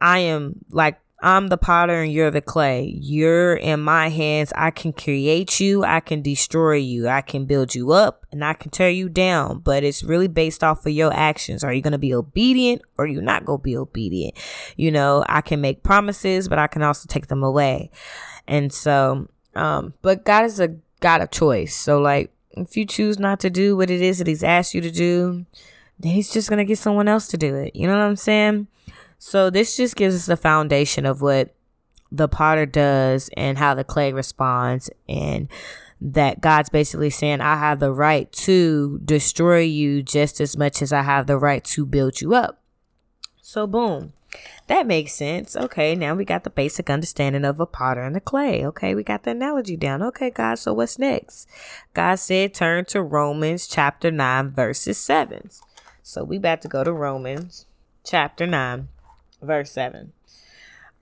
I 0.00 0.20
am 0.20 0.64
like 0.70 1.00
I'm 1.22 1.48
the 1.48 1.56
potter 1.56 2.02
and 2.02 2.12
you're 2.12 2.30
the 2.30 2.42
clay. 2.42 2.98
You're 3.00 3.54
in 3.54 3.80
my 3.80 4.08
hands. 4.10 4.52
I 4.56 4.70
can 4.70 4.92
create 4.92 5.58
you. 5.58 5.82
I 5.82 6.00
can 6.00 6.20
destroy 6.20 6.74
you. 6.74 7.08
I 7.08 7.22
can 7.22 7.46
build 7.46 7.74
you 7.74 7.92
up 7.92 8.26
and 8.30 8.44
I 8.44 8.52
can 8.52 8.70
tear 8.70 8.90
you 8.90 9.08
down. 9.08 9.60
But 9.60 9.84
it's 9.84 10.04
really 10.04 10.28
based 10.28 10.62
off 10.62 10.84
of 10.84 10.92
your 10.92 11.12
actions. 11.14 11.64
Are 11.64 11.72
you 11.72 11.80
going 11.80 11.92
to 11.92 11.98
be 11.98 12.14
obedient 12.14 12.82
or 12.98 13.06
you 13.06 13.22
not 13.22 13.46
going 13.46 13.60
to 13.60 13.62
be 13.62 13.76
obedient? 13.76 14.34
You 14.76 14.90
know, 14.90 15.24
I 15.28 15.40
can 15.40 15.60
make 15.60 15.82
promises, 15.82 16.48
but 16.48 16.58
I 16.58 16.66
can 16.66 16.82
also 16.82 17.06
take 17.08 17.28
them 17.28 17.42
away. 17.42 17.90
And 18.46 18.72
so, 18.72 19.28
um, 19.54 19.94
but 20.02 20.24
God 20.24 20.44
is 20.44 20.60
a 20.60 20.76
God 21.00 21.22
of 21.22 21.30
choice. 21.30 21.74
So 21.74 22.00
like, 22.00 22.30
if 22.50 22.76
you 22.76 22.84
choose 22.84 23.18
not 23.18 23.40
to 23.40 23.50
do 23.50 23.76
what 23.76 23.90
it 23.90 24.02
is 24.02 24.18
that 24.18 24.26
he's 24.26 24.44
asked 24.44 24.74
you 24.74 24.80
to 24.80 24.90
do, 24.90 25.46
then 25.98 26.12
he's 26.12 26.32
just 26.32 26.48
going 26.48 26.58
to 26.58 26.64
get 26.64 26.78
someone 26.78 27.08
else 27.08 27.28
to 27.28 27.36
do 27.36 27.54
it. 27.54 27.74
You 27.74 27.86
know 27.86 27.96
what 27.96 28.04
I'm 28.04 28.16
saying? 28.16 28.68
So 29.26 29.48
this 29.48 29.74
just 29.74 29.96
gives 29.96 30.14
us 30.14 30.26
the 30.26 30.36
foundation 30.36 31.06
of 31.06 31.22
what 31.22 31.54
the 32.12 32.28
potter 32.28 32.66
does 32.66 33.30
and 33.34 33.56
how 33.56 33.72
the 33.72 33.82
clay 33.82 34.12
responds 34.12 34.90
and 35.08 35.48
that 35.98 36.42
God's 36.42 36.68
basically 36.68 37.08
saying 37.08 37.40
I 37.40 37.56
have 37.56 37.80
the 37.80 37.90
right 37.90 38.30
to 38.32 39.00
destroy 39.02 39.60
you 39.60 40.02
just 40.02 40.42
as 40.42 40.58
much 40.58 40.82
as 40.82 40.92
I 40.92 41.00
have 41.00 41.26
the 41.26 41.38
right 41.38 41.64
to 41.64 41.86
build 41.86 42.20
you 42.20 42.34
up. 42.34 42.60
So 43.40 43.66
boom. 43.66 44.12
That 44.66 44.86
makes 44.86 45.14
sense. 45.14 45.56
Okay, 45.56 45.94
now 45.94 46.14
we 46.14 46.26
got 46.26 46.44
the 46.44 46.50
basic 46.50 46.90
understanding 46.90 47.46
of 47.46 47.58
a 47.58 47.66
potter 47.66 48.02
and 48.02 48.14
the 48.14 48.20
clay. 48.20 48.62
Okay, 48.66 48.94
we 48.94 49.02
got 49.02 49.22
the 49.22 49.30
analogy 49.30 49.78
down. 49.78 50.02
Okay, 50.02 50.28
God, 50.28 50.58
so 50.58 50.74
what's 50.74 50.98
next? 50.98 51.48
God 51.94 52.16
said 52.16 52.52
turn 52.52 52.84
to 52.86 53.00
Romans 53.00 53.66
chapter 53.66 54.10
9 54.10 54.50
verses 54.50 54.98
7. 54.98 55.48
So 56.02 56.24
we 56.24 56.36
about 56.36 56.60
to 56.60 56.68
go 56.68 56.84
to 56.84 56.92
Romans 56.92 57.64
chapter 58.04 58.46
9 58.46 58.88
verse 59.42 59.70
7. 59.70 60.12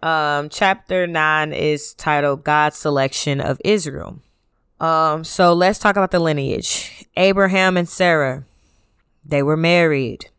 Um, 0.03 0.49
chapter 0.49 1.07
9 1.07 1.53
is 1.53 1.95
titled 1.95 2.45
God's 2.45 2.77
Selection 2.77 3.41
of 3.41 3.61
Israel. 3.65 4.21
Um, 4.81 5.23
so 5.23 5.53
let's 5.53 5.79
talk 5.79 5.97
about 5.97 6.11
the 6.11 6.19
lineage. 6.19 7.07
Abraham 7.17 7.77
and 7.77 7.89
Sarah, 7.89 8.45
they 9.25 9.43
were 9.43 9.57
married. 9.57 10.31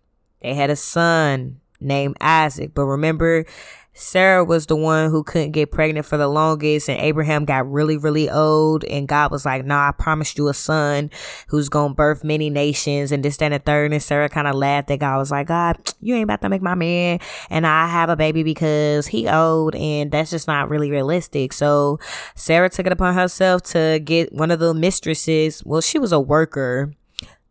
They 0.42 0.54
had 0.54 0.70
a 0.70 0.76
son 0.76 1.62
named 1.80 2.18
Isaac. 2.20 2.72
But 2.74 2.86
remember, 2.86 3.46
Sarah 3.94 4.44
was 4.44 4.66
the 4.66 4.76
one 4.76 5.12
who 5.12 5.24
couldn't 5.24 5.52
get 5.52 5.72
pregnant 5.72 6.06
for 6.06 6.18
the 6.18 6.28
longest, 6.28 6.90
and 6.90 7.00
Abraham 7.00 7.46
got 7.46 7.72
really, 7.72 7.98
really 7.98 8.30
old. 8.30 8.84
And 8.86 9.08
God 9.08 9.32
was 9.32 9.46
like, 9.46 9.66
Nah, 9.66 9.90
I 9.90 9.92
promised 9.92 10.38
you 10.38 10.48
a 10.48 10.54
son 10.54 11.12
who's 11.48 11.70
gonna 11.70 11.94
birth 11.94 12.24
many 12.24 12.50
nations, 12.50 13.12
and 13.12 13.24
this, 13.24 13.38
that, 13.38 13.46
and 13.46 13.54
the 13.54 13.60
third. 13.60 13.92
And 13.92 14.02
Sarah 14.02 14.30
kind 14.30 14.48
of 14.48 14.56
laughed 14.56 14.92
at 14.92 15.00
God, 15.00 15.18
was 15.18 15.32
like, 15.32 15.48
God, 15.48 15.78
you 16.02 16.16
ain't 16.16 16.24
about 16.24 16.42
to 16.42 16.50
make 16.50 16.62
my 16.62 16.76
man 16.76 17.20
and 17.50 17.68
I 17.68 17.88
have 17.88 18.10
a 18.10 18.16
baby 18.16 18.44
because 18.44 19.08
he 19.08 19.28
old, 19.28 19.76
and 19.76 20.12
that's 20.12 20.32
just 20.32 20.48
not 20.48 20.70
really 20.70 20.92
realistic. 20.92 21.54
So 21.54 22.00
Sarah 22.36 22.70
took 22.70 22.86
it 22.86 22.92
upon 22.92 23.14
herself 23.14 23.64
to 23.64 24.00
get 24.04 24.34
one 24.34 24.52
of 24.52 24.60
the 24.60 24.74
mistresses. 24.74 25.64
Well, 25.66 25.82
she 25.82 26.00
was 26.00 26.12
a 26.12 26.20
worker 26.20 26.94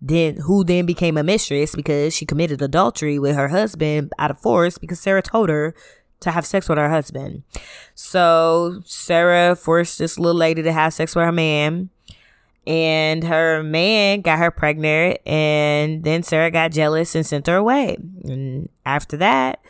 then 0.04 0.38
who 0.38 0.64
then 0.64 0.84
became 0.84 1.16
a 1.16 1.22
mistress 1.22 1.76
because 1.76 2.12
she 2.12 2.26
committed 2.26 2.60
adultery 2.60 3.20
with 3.20 3.36
her 3.36 3.48
husband 3.48 4.12
out 4.18 4.32
of 4.32 4.40
force 4.40 4.76
because 4.76 4.98
Sarah 4.98 5.22
told 5.22 5.48
her 5.48 5.76
to 6.22 6.30
have 6.30 6.46
sex 6.46 6.68
with 6.68 6.78
her 6.78 6.88
husband. 6.90 7.42
So 7.94 8.80
Sarah 8.84 9.54
forced 9.54 9.98
this 9.98 10.18
little 10.18 10.38
lady 10.38 10.62
to 10.62 10.72
have 10.72 10.94
sex 10.94 11.14
with 11.14 11.24
her 11.24 11.32
man. 11.32 11.90
And 12.64 13.24
her 13.24 13.64
man 13.64 14.20
got 14.20 14.38
her 14.38 14.52
pregnant, 14.52 15.18
and 15.26 16.04
then 16.04 16.22
Sarah 16.22 16.52
got 16.52 16.70
jealous 16.70 17.16
and 17.16 17.26
sent 17.26 17.48
her 17.48 17.56
away. 17.56 17.96
And 18.22 18.68
after 18.86 19.16
that, 19.16 19.60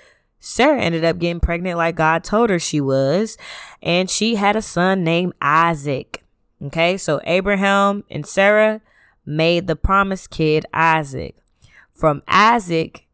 Sarah 0.40 0.78
ended 0.78 1.02
up 1.02 1.18
getting 1.18 1.40
pregnant 1.40 1.78
like 1.78 1.94
God 1.94 2.22
told 2.22 2.50
her 2.50 2.58
she 2.58 2.82
was, 2.82 3.38
and 3.80 4.10
she 4.10 4.34
had 4.34 4.56
a 4.56 4.60
son 4.60 5.04
named 5.04 5.32
Isaac. 5.40 6.22
Okay, 6.62 6.98
so 6.98 7.22
Abraham 7.24 8.04
and 8.10 8.26
Sarah 8.26 8.82
made 9.24 9.68
the 9.68 9.76
promised 9.76 10.28
kid 10.28 10.66
Isaac. 10.74 11.36
From 11.94 12.22
Isaac, 12.28 13.06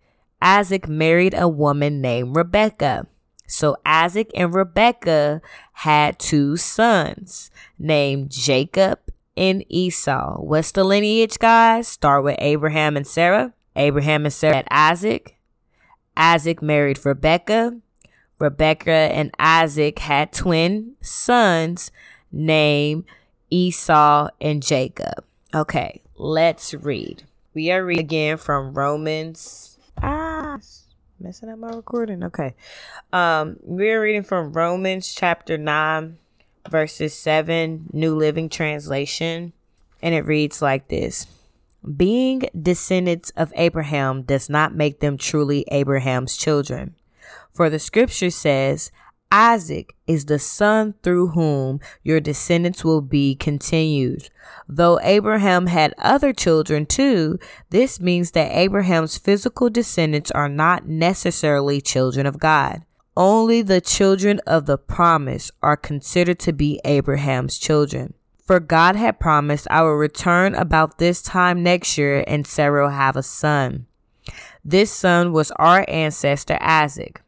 Isaac 0.43 0.89
married 0.89 1.35
a 1.35 1.47
woman 1.47 2.01
named 2.01 2.35
Rebecca. 2.35 3.07
So 3.49 3.79
Isaac 3.85 4.31
and 4.35 4.55
Rebecca 4.55 5.41
had 5.73 6.19
two 6.19 6.57
sons 6.59 7.51
named 7.79 8.31
Jacob 8.31 9.01
and 9.37 9.65
Esau. 9.69 10.37
What's 10.37 10.71
the 10.71 10.85
lineage, 10.85 11.39
guys? 11.39 11.89
Start 11.89 12.25
with 12.25 12.37
Abraham 12.41 12.97
and 12.97 13.07
Sarah. 13.07 13.55
Abraham 13.75 14.27
and 14.27 14.33
Sarah 14.33 14.57
had 14.57 14.69
Isaac. 14.71 15.39
Isaac 16.15 16.61
married 16.61 17.05
Rebecca. 17.05 17.81
Rebecca 18.39 18.91
and 18.91 19.35
Isaac 19.39 19.99
had 20.01 20.33
twin 20.33 20.97
sons 21.01 21.91
named 22.31 23.05
Esau 23.51 24.29
and 24.41 24.63
Jacob. 24.63 25.25
Okay, 25.55 26.03
let's 26.17 26.75
read. 26.75 27.23
We 27.55 27.71
are 27.71 27.85
reading 27.85 28.05
again 28.05 28.37
from 28.37 28.75
Romans. 28.75 29.78
Messing 31.21 31.49
up 31.49 31.59
my 31.59 31.71
recording. 31.71 32.23
Okay. 32.23 32.55
Um, 33.13 33.57
we're 33.63 34.01
reading 34.01 34.23
from 34.23 34.53
Romans 34.53 35.13
chapter 35.13 35.59
9, 35.59 36.17
verses 36.71 37.13
7, 37.13 37.91
New 37.93 38.15
Living 38.15 38.49
Translation. 38.49 39.53
And 40.01 40.15
it 40.15 40.25
reads 40.27 40.63
like 40.63 40.87
this 40.87 41.27
Being 41.97 42.43
descendants 42.61 43.31
of 43.37 43.53
Abraham 43.57 44.23
does 44.23 44.49
not 44.49 44.77
make 44.77 45.01
them 45.01 45.19
truly 45.19 45.65
Abraham's 45.73 46.37
children. 46.37 46.95
For 47.53 47.69
the 47.69 47.81
scripture 47.81 48.31
says, 48.31 48.93
Isaac 49.31 49.95
is 50.07 50.25
the 50.25 50.39
son 50.39 50.95
through 51.03 51.29
whom 51.29 51.81
your 52.03 52.21
descendants 52.21 52.85
will 52.85 53.03
be 53.03 53.35
continued. 53.35 54.31
Though 54.67 54.99
Abraham 55.03 55.67
had 55.67 55.95
other 55.99 56.33
children 56.33 56.87
too, 56.87 57.39
this 57.71 58.01
means 58.01 58.31
that 58.33 58.57
Abraham's 58.57 59.19
physical 59.19 59.69
descendants 59.69 60.31
are 60.31 60.49
not 60.49 60.87
necessarily 60.87 61.81
children 61.81 62.27
of 62.27 62.39
God. 62.39 62.85
Only 63.17 63.63
the 63.63 63.81
children 63.81 64.41
of 64.47 64.67
the 64.67 64.79
promise 64.79 65.51
are 65.63 65.77
considered 65.77 66.39
to 66.41 66.53
be 66.53 66.81
Abraham's 66.85 67.59
children. 67.59 68.15
For 68.47 68.61
God 68.61 68.97
had 68.97 69.21
promised, 69.21 69.67
I 69.71 69.83
will 69.83 69.97
return 69.97 70.55
about 70.55 70.99
this 70.99 71.21
time 71.21 71.63
next 71.63 71.99
year 71.99 72.25
and 72.27 72.47
Sarah 72.47 72.85
will 72.85 72.91
have 72.91 73.17
a 73.17 73.23
son. 73.23 73.87
This 74.65 74.91
son 74.91 75.33
was 75.33 75.51
our 75.53 75.85
ancestor 75.89 76.57
Isaac. 76.61 77.21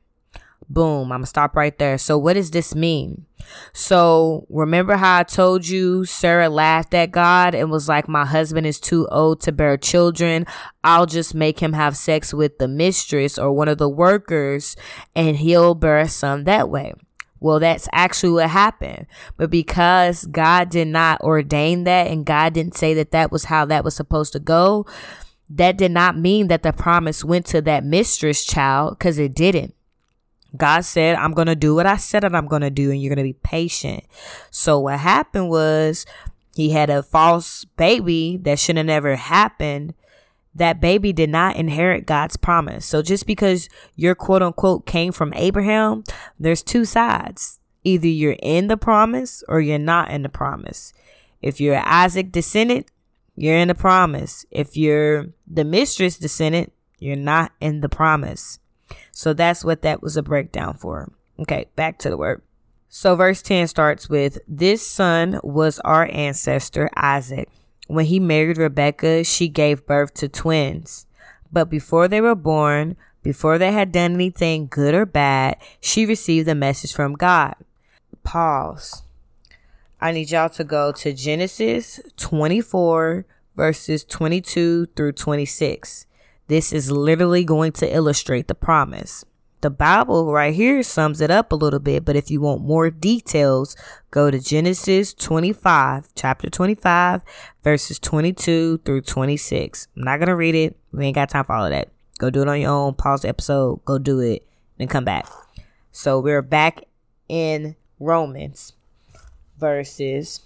Boom. 0.71 1.11
I'm 1.11 1.23
to 1.23 1.27
stop 1.27 1.57
right 1.57 1.77
there. 1.79 1.99
So, 1.99 2.17
what 2.17 2.35
does 2.35 2.53
this 2.53 2.77
mean? 2.77 3.27
So, 3.73 4.47
remember 4.49 4.97
how 4.97 5.19
I 5.19 5.23
told 5.25 5.67
you 5.67 6.05
Sarah 6.05 6.49
laughed 6.49 6.95
at 6.95 7.11
God 7.11 7.57
and 7.57 7.73
was 7.73 7.89
like, 7.89 8.09
My 8.09 8.25
husband 8.25 8.69
is 8.69 8.79
too 8.79 9.09
old 9.11 9.41
to 9.41 9.53
bear 9.53 9.77
children. 9.77 10.47
I'll 10.85 11.07
just 11.07 11.35
make 11.35 11.59
him 11.59 11.73
have 11.73 11.97
sex 11.97 12.33
with 12.33 12.59
the 12.59 12.69
mistress 12.69 13.37
or 13.37 13.50
one 13.50 13.67
of 13.67 13.79
the 13.79 13.89
workers 13.89 14.77
and 15.17 15.39
he'll 15.39 15.75
bear 15.75 15.99
a 15.99 16.09
son 16.09 16.45
that 16.45 16.71
way. 16.71 16.93
Well, 17.41 17.59
that's 17.59 17.89
actually 17.91 18.35
what 18.35 18.50
happened. 18.50 19.07
But 19.37 19.50
because 19.50 20.25
God 20.27 20.69
did 20.69 20.87
not 20.87 21.21
ordain 21.23 21.83
that 21.83 22.07
and 22.07 22.25
God 22.25 22.53
didn't 22.53 22.77
say 22.77 22.95
that 22.95 23.11
that 23.11 23.33
was 23.33 23.47
how 23.47 23.65
that 23.65 23.83
was 23.83 23.97
supposed 23.97 24.35
to 24.35 24.39
go, 24.39 24.87
that 25.49 25.77
did 25.77 25.91
not 25.91 26.17
mean 26.17 26.47
that 26.47 26.62
the 26.62 26.73
promise 26.73 27.25
went 27.25 27.47
to 27.47 27.61
that 27.62 27.85
mistress 27.85 28.45
child 28.45 28.99
because 28.99 29.19
it 29.19 29.35
didn't. 29.35 29.75
God 30.57 30.85
said, 30.85 31.16
I'm 31.16 31.33
going 31.33 31.47
to 31.47 31.54
do 31.54 31.75
what 31.75 31.87
I 31.87 31.97
said 31.97 32.23
that 32.23 32.35
I'm 32.35 32.47
going 32.47 32.62
to 32.62 32.71
do, 32.71 32.90
and 32.90 33.00
you're 33.00 33.14
going 33.14 33.25
to 33.25 33.33
be 33.33 33.38
patient. 33.42 34.04
So, 34.50 34.78
what 34.78 34.99
happened 34.99 35.49
was 35.49 36.07
he 36.54 36.71
had 36.71 36.90
a 36.90 37.02
false 37.02 37.64
baby 37.64 38.37
that 38.42 38.59
should 38.59 38.76
have 38.76 38.87
never 38.87 39.16
happened. 39.16 39.95
That 40.52 40.80
baby 40.80 41.12
did 41.12 41.30
not 41.30 41.54
inherit 41.57 42.07
God's 42.07 42.37
promise. 42.37 42.85
So, 42.85 43.02
just 43.02 43.26
because 43.26 43.69
your 43.95 44.14
quote 44.14 44.42
unquote 44.42 44.87
came 44.87 45.12
from 45.12 45.33
Abraham, 45.35 46.04
there's 46.38 46.62
two 46.62 46.85
sides. 46.85 47.61
Either 47.85 48.09
you're 48.09 48.37
in 48.42 48.66
the 48.66 48.76
promise 48.76 49.42
or 49.49 49.61
you're 49.61 49.78
not 49.78 50.11
in 50.11 50.23
the 50.23 50.28
promise. 50.28 50.92
If 51.40 51.61
you're 51.61 51.76
Isaac 51.76 52.30
descendant, 52.30 52.87
you're 53.37 53.57
in 53.57 53.69
the 53.69 53.75
promise. 53.75 54.45
If 54.50 54.76
you're 54.76 55.28
the 55.47 55.64
mistress 55.64 56.19
descendant, 56.19 56.73
you're 56.99 57.16
not 57.16 57.52
in 57.61 57.80
the 57.80 57.88
promise. 57.88 58.59
So 59.21 59.35
that's 59.35 59.62
what 59.62 59.83
that 59.83 60.03
was 60.03 60.17
a 60.17 60.23
breakdown 60.23 60.79
for. 60.79 61.12
Okay, 61.39 61.67
back 61.77 61.99
to 61.99 62.09
the 62.09 62.17
word. 62.17 62.41
So 62.89 63.17
verse 63.17 63.43
10 63.43 63.67
starts 63.67 64.09
with 64.09 64.39
This 64.49 64.87
son 64.87 65.39
was 65.43 65.79
our 65.81 66.09
ancestor 66.11 66.89
Isaac. 66.97 67.50
When 67.87 68.07
he 68.07 68.19
married 68.19 68.57
Rebekah, 68.57 69.25
she 69.25 69.49
gave 69.49 69.85
birth 69.85 70.15
to 70.15 70.29
twins. 70.31 71.05
But 71.53 71.69
before 71.69 72.09
they 72.09 72.23
were 72.23 72.35
born, 72.35 72.97
before 73.23 73.59
they 73.59 73.73
had 73.73 73.93
done 73.93 74.15
anything 74.15 74.69
good 74.69 74.95
or 74.95 75.05
bad, 75.05 75.59
she 75.83 76.07
received 76.07 76.49
a 76.49 76.55
message 76.55 76.95
from 76.95 77.12
God. 77.12 77.57
Pause. 78.23 79.03
I 80.00 80.12
need 80.12 80.31
y'all 80.31 80.49
to 80.49 80.65
go 80.65 80.93
to 80.93 81.12
Genesis 81.12 82.00
24, 82.17 83.27
verses 83.55 84.03
22 84.03 84.87
through 84.97 85.12
26. 85.12 86.07
This 86.50 86.73
is 86.73 86.90
literally 86.90 87.45
going 87.45 87.71
to 87.75 87.95
illustrate 87.95 88.49
the 88.49 88.57
promise. 88.57 89.25
The 89.61 89.71
Bible 89.71 90.33
right 90.33 90.52
here 90.52 90.83
sums 90.83 91.21
it 91.21 91.30
up 91.30 91.52
a 91.52 91.54
little 91.54 91.78
bit, 91.78 92.04
but 92.04 92.16
if 92.16 92.28
you 92.28 92.40
want 92.40 92.61
more 92.61 92.90
details, 92.90 93.76
go 94.11 94.33
to 94.33 94.40
Genesis 94.40 95.14
25, 95.14 96.09
chapter 96.16 96.50
25, 96.50 97.23
verses 97.62 98.00
22 98.00 98.78
through 98.78 99.02
26. 99.02 99.87
I'm 99.97 100.02
not 100.02 100.16
going 100.16 100.26
to 100.26 100.35
read 100.35 100.57
it. 100.57 100.76
We 100.90 101.07
ain't 101.07 101.14
got 101.14 101.28
time 101.28 101.45
for 101.45 101.52
all 101.52 101.66
of 101.66 101.71
that. 101.71 101.92
Go 102.19 102.30
do 102.30 102.42
it 102.42 102.49
on 102.49 102.61
your 102.61 102.73
own. 102.73 102.95
Pause 102.95 103.23
the 103.23 103.28
episode, 103.28 103.85
go 103.85 103.99
do 103.99 104.19
it, 104.19 104.45
then 104.76 104.88
come 104.88 105.04
back. 105.04 105.28
So 105.92 106.19
we're 106.19 106.42
back 106.42 106.83
in 107.28 107.76
Romans, 108.00 108.73
verses 109.57 110.40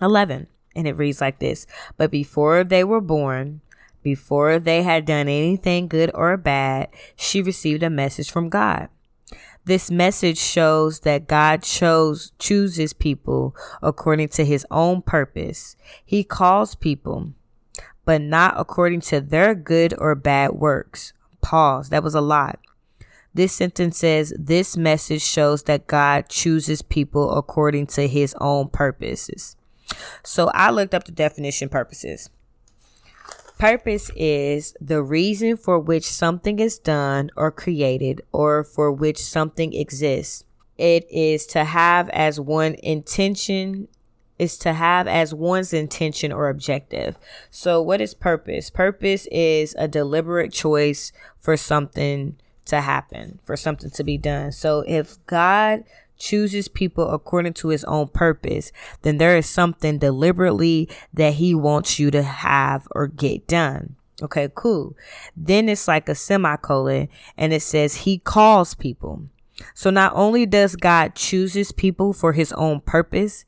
11, 0.00 0.46
and 0.74 0.88
it 0.88 0.96
reads 0.96 1.20
like 1.20 1.40
this 1.40 1.66
But 1.98 2.10
before 2.10 2.64
they 2.64 2.84
were 2.84 3.02
born, 3.02 3.60
before 4.04 4.60
they 4.60 4.84
had 4.84 5.06
done 5.06 5.26
anything 5.26 5.88
good 5.88 6.12
or 6.14 6.36
bad, 6.36 6.88
she 7.16 7.42
received 7.42 7.82
a 7.82 7.90
message 7.90 8.30
from 8.30 8.48
God. 8.48 8.88
This 9.64 9.90
message 9.90 10.38
shows 10.38 11.00
that 11.00 11.26
God 11.26 11.62
chose 11.62 12.32
chooses 12.38 12.92
people 12.92 13.56
according 13.82 14.28
to 14.28 14.44
his 14.44 14.66
own 14.70 15.00
purpose. 15.00 15.74
He 16.04 16.22
calls 16.22 16.74
people, 16.74 17.32
but 18.04 18.20
not 18.20 18.54
according 18.58 19.00
to 19.02 19.22
their 19.22 19.54
good 19.54 19.94
or 19.98 20.14
bad 20.14 20.52
works. 20.52 21.14
Pause. 21.40 21.88
That 21.88 22.02
was 22.02 22.14
a 22.14 22.20
lot. 22.20 22.60
This 23.32 23.54
sentence 23.54 23.98
says 23.98 24.34
this 24.38 24.76
message 24.76 25.22
shows 25.22 25.64
that 25.64 25.86
God 25.86 26.28
chooses 26.28 26.82
people 26.82 27.32
according 27.36 27.86
to 27.88 28.06
his 28.06 28.34
own 28.40 28.68
purposes. 28.68 29.56
So 30.22 30.50
I 30.54 30.70
looked 30.70 30.94
up 30.94 31.04
the 31.04 31.12
definition 31.12 31.68
purposes. 31.68 32.28
Purpose 33.58 34.10
is 34.16 34.74
the 34.80 35.02
reason 35.02 35.56
for 35.56 35.78
which 35.78 36.04
something 36.04 36.58
is 36.58 36.78
done 36.78 37.30
or 37.36 37.50
created 37.50 38.20
or 38.32 38.64
for 38.64 38.90
which 38.90 39.18
something 39.18 39.72
exists. 39.72 40.44
It 40.76 41.06
is 41.10 41.46
to 41.46 41.64
have 41.64 42.08
as 42.10 42.40
one 42.40 42.74
intention 42.82 43.88
is 44.38 44.58
to 44.58 44.72
have 44.72 45.06
as 45.06 45.32
one's 45.32 45.72
intention 45.72 46.32
or 46.32 46.48
objective. 46.48 47.16
So 47.50 47.80
what 47.80 48.00
is 48.00 48.14
purpose? 48.14 48.70
Purpose 48.70 49.28
is 49.30 49.74
a 49.78 49.86
deliberate 49.86 50.52
choice 50.52 51.12
for 51.40 51.56
something 51.56 52.36
to 52.64 52.80
happen, 52.80 53.38
for 53.44 53.56
something 53.56 53.90
to 53.90 54.04
be 54.04 54.18
done. 54.18 54.50
So 54.52 54.84
if 54.88 55.24
God 55.26 55.84
chooses 56.16 56.68
people 56.68 57.10
according 57.10 57.54
to 57.54 57.68
his 57.68 57.84
own 57.84 58.08
purpose, 58.08 58.72
then 59.02 59.18
there 59.18 59.36
is 59.36 59.46
something 59.46 59.98
deliberately 59.98 60.88
that 61.12 61.34
he 61.34 61.54
wants 61.54 61.98
you 61.98 62.10
to 62.10 62.22
have 62.22 62.86
or 62.92 63.06
get 63.06 63.46
done. 63.46 63.96
Okay, 64.22 64.48
cool. 64.54 64.96
Then 65.36 65.68
it's 65.68 65.88
like 65.88 66.08
a 66.08 66.14
semicolon 66.14 67.08
and 67.36 67.52
it 67.52 67.62
says 67.62 67.96
he 67.96 68.18
calls 68.18 68.74
people. 68.74 69.24
So 69.74 69.90
not 69.90 70.12
only 70.14 70.46
does 70.46 70.76
God 70.76 71.14
chooses 71.14 71.72
people 71.72 72.12
for 72.12 72.32
his 72.32 72.52
own 72.52 72.80
purpose, 72.80 73.44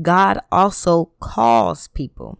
God 0.00 0.40
also 0.50 1.10
calls 1.20 1.88
people. 1.88 2.38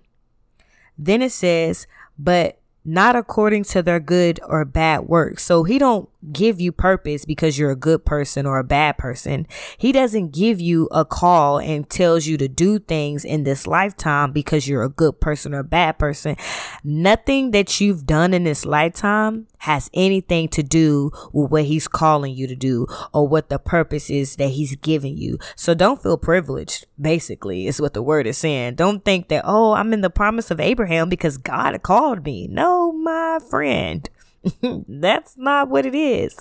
Then 0.96 1.22
it 1.22 1.32
says, 1.32 1.86
but 2.18 2.60
not 2.84 3.16
according 3.16 3.64
to 3.64 3.82
their 3.82 4.00
good 4.00 4.40
or 4.46 4.64
bad 4.64 5.00
works. 5.00 5.44
So 5.44 5.64
he 5.64 5.78
don't 5.78 6.08
give 6.32 6.60
you 6.60 6.72
purpose 6.72 7.24
because 7.24 7.58
you're 7.58 7.70
a 7.70 7.76
good 7.76 8.04
person 8.04 8.46
or 8.46 8.58
a 8.58 8.64
bad 8.64 8.98
person. 8.98 9.46
He 9.78 9.92
doesn't 9.92 10.32
give 10.32 10.60
you 10.60 10.88
a 10.90 11.04
call 11.04 11.58
and 11.58 11.88
tells 11.88 12.26
you 12.26 12.36
to 12.38 12.48
do 12.48 12.78
things 12.78 13.24
in 13.24 13.44
this 13.44 13.66
lifetime 13.66 14.32
because 14.32 14.68
you're 14.68 14.82
a 14.82 14.90
good 14.90 15.20
person 15.20 15.54
or 15.54 15.60
a 15.60 15.64
bad 15.64 15.98
person. 15.98 16.36
Nothing 16.84 17.52
that 17.52 17.80
you've 17.80 18.06
done 18.06 18.34
in 18.34 18.44
this 18.44 18.64
lifetime 18.64 19.46
has 19.58 19.90
anything 19.92 20.48
to 20.48 20.62
do 20.62 21.10
with 21.32 21.50
what 21.50 21.64
he's 21.64 21.88
calling 21.88 22.34
you 22.34 22.46
to 22.46 22.56
do 22.56 22.86
or 23.12 23.28
what 23.28 23.50
the 23.50 23.58
purpose 23.58 24.08
is 24.08 24.36
that 24.36 24.48
he's 24.48 24.76
giving 24.76 25.16
you. 25.16 25.38
So 25.54 25.74
don't 25.74 26.02
feel 26.02 26.16
privileged, 26.16 26.86
basically, 27.00 27.66
is 27.66 27.80
what 27.80 27.94
the 27.94 28.02
word 28.02 28.26
is 28.26 28.38
saying. 28.38 28.76
Don't 28.76 29.04
think 29.04 29.28
that, 29.28 29.44
oh, 29.46 29.72
I'm 29.72 29.92
in 29.92 30.00
the 30.00 30.10
promise 30.10 30.50
of 30.50 30.60
Abraham 30.60 31.08
because 31.08 31.36
God 31.36 31.82
called 31.82 32.24
me. 32.24 32.46
No, 32.48 32.92
my 32.92 33.38
friend. 33.50 34.08
That's 34.88 35.36
not 35.36 35.68
what 35.68 35.86
it 35.86 35.94
is. 35.94 36.38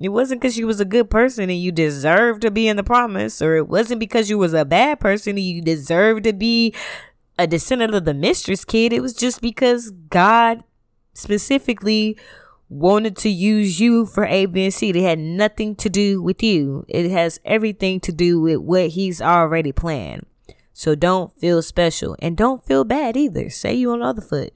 It 0.00 0.08
wasn't 0.08 0.40
because 0.40 0.58
you 0.58 0.66
was 0.66 0.80
a 0.80 0.84
good 0.84 1.10
person 1.10 1.50
and 1.50 1.58
you 1.58 1.72
deserved 1.72 2.42
to 2.42 2.50
be 2.50 2.68
in 2.68 2.76
the 2.76 2.82
promise, 2.82 3.42
or 3.42 3.56
it 3.56 3.68
wasn't 3.68 4.00
because 4.00 4.30
you 4.30 4.38
was 4.38 4.54
a 4.54 4.64
bad 4.64 5.00
person 5.00 5.36
and 5.36 5.44
you 5.44 5.62
deserved 5.62 6.24
to 6.24 6.32
be 6.32 6.74
a 7.38 7.46
descendant 7.46 7.94
of 7.94 8.04
the 8.04 8.14
mistress 8.14 8.64
kid. 8.64 8.92
It 8.92 9.02
was 9.02 9.14
just 9.14 9.40
because 9.40 9.90
God 9.90 10.64
specifically 11.12 12.16
wanted 12.68 13.16
to 13.16 13.28
use 13.28 13.78
you 13.78 14.06
for 14.06 14.24
A, 14.24 14.46
B, 14.46 14.64
and 14.64 14.74
C. 14.74 14.90
It 14.90 14.96
had 14.96 15.18
nothing 15.18 15.76
to 15.76 15.88
do 15.88 16.22
with 16.22 16.42
you. 16.42 16.84
It 16.88 17.10
has 17.10 17.40
everything 17.44 18.00
to 18.00 18.12
do 18.12 18.40
with 18.40 18.58
what 18.58 18.88
He's 18.90 19.20
already 19.20 19.72
planned. 19.72 20.26
So 20.72 20.94
don't 20.94 21.38
feel 21.38 21.62
special 21.62 22.16
and 22.20 22.36
don't 22.36 22.64
feel 22.64 22.84
bad 22.84 23.16
either. 23.16 23.48
Say 23.48 23.74
you 23.74 23.92
on 23.92 24.00
the 24.00 24.06
other 24.06 24.22
foot. 24.22 24.52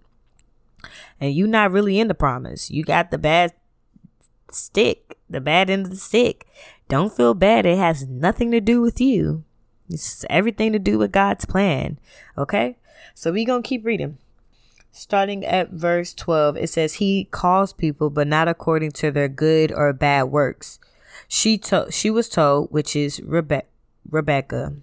And 1.20 1.35
you're 1.35 1.49
not 1.49 1.73
really 1.73 1.99
in 1.99 2.08
the 2.08 2.14
promise. 2.14 2.70
You 2.70 2.85
got 2.85 3.11
the 3.11 3.18
bad 3.18 3.52
stick, 4.50 5.18
the 5.28 5.40
bad 5.40 5.70
end 5.70 5.87
of 5.87 5.90
the 5.90 5.97
stick. 5.97 6.47
Don't 6.88 7.14
feel 7.14 7.35
bad. 7.35 7.66
It 7.66 7.78
has 7.78 8.06
nothing 8.06 8.50
to 8.52 8.61
do 8.61 8.80
with 8.80 9.00
you. 9.00 9.44
It's 9.90 10.25
everything 10.30 10.73
to 10.73 10.78
do 10.78 10.99
with 10.99 11.12
God's 11.12 11.44
plan. 11.44 11.99
Okay? 12.37 12.76
So 13.14 13.32
we 13.32 13.44
going 13.44 13.62
to 13.62 13.68
keep 13.68 13.85
reading. 13.85 14.18
Starting 14.90 15.44
at 15.44 15.70
verse 15.70 16.14
12, 16.14 16.56
it 16.56 16.70
says, 16.70 16.94
He 16.94 17.28
calls 17.30 17.73
people, 17.73 18.11
but 18.11 18.26
not 18.26 18.49
according 18.49 18.92
to 18.92 19.11
their 19.11 19.28
good 19.28 19.70
or 19.73 19.92
bad 19.92 20.25
works. 20.25 20.78
She 21.26 21.58
told 21.58 21.92
she 21.92 22.11
was 22.11 22.28
told, 22.28 22.70
which 22.70 22.97
is 22.97 23.20
Rebe- 23.20 23.62
Rebecca, 24.08 24.76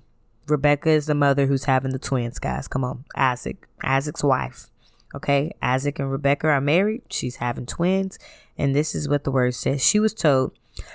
Rebecca 0.47 0.89
is 0.89 1.07
the 1.07 1.15
mother 1.15 1.47
who's 1.47 1.65
having 1.65 1.91
the 1.91 1.99
twins, 1.99 2.39
guys. 2.39 2.67
Come 2.67 2.83
on. 2.83 3.05
Isaac. 3.15 3.67
Isaac's 3.83 4.23
wife. 4.23 4.67
Okay. 5.15 5.55
Isaac 5.61 5.99
and 5.99 6.11
Rebecca 6.11 6.47
are 6.47 6.61
married. 6.61 7.03
She's 7.09 7.37
having 7.37 7.65
twins. 7.65 8.19
And 8.57 8.75
this 8.75 8.93
is 8.93 9.07
what 9.07 9.23
the 9.23 9.31
word 9.31 9.55
says. 9.55 9.83
She 9.83 9.99
was 9.99 10.13
told, 10.13 10.51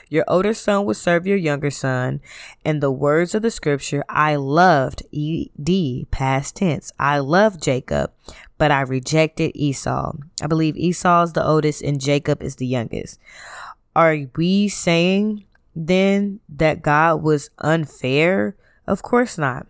Your 0.08 0.24
older 0.28 0.52
son 0.52 0.84
will 0.84 0.94
serve 0.94 1.26
your 1.26 1.36
younger 1.36 1.70
son. 1.70 2.20
And 2.64 2.82
the 2.82 2.90
words 2.90 3.34
of 3.34 3.42
the 3.42 3.50
scripture, 3.50 4.04
I 4.08 4.36
loved, 4.36 5.02
E-D, 5.10 6.06
past 6.10 6.56
tense. 6.56 6.92
I 6.98 7.18
loved 7.18 7.62
Jacob, 7.62 8.12
but 8.58 8.70
I 8.70 8.82
rejected 8.82 9.52
Esau. 9.54 10.12
I 10.42 10.46
believe 10.46 10.76
Esau 10.76 11.22
is 11.22 11.32
the 11.32 11.46
oldest 11.46 11.82
and 11.82 12.00
Jacob 12.00 12.42
is 12.42 12.56
the 12.56 12.66
youngest. 12.66 13.18
Are 13.96 14.16
we 14.36 14.68
saying 14.68 15.44
then 15.74 16.40
that 16.48 16.82
God 16.82 17.22
was 17.22 17.50
unfair? 17.58 18.54
Of 18.86 19.02
course 19.02 19.38
not. 19.38 19.66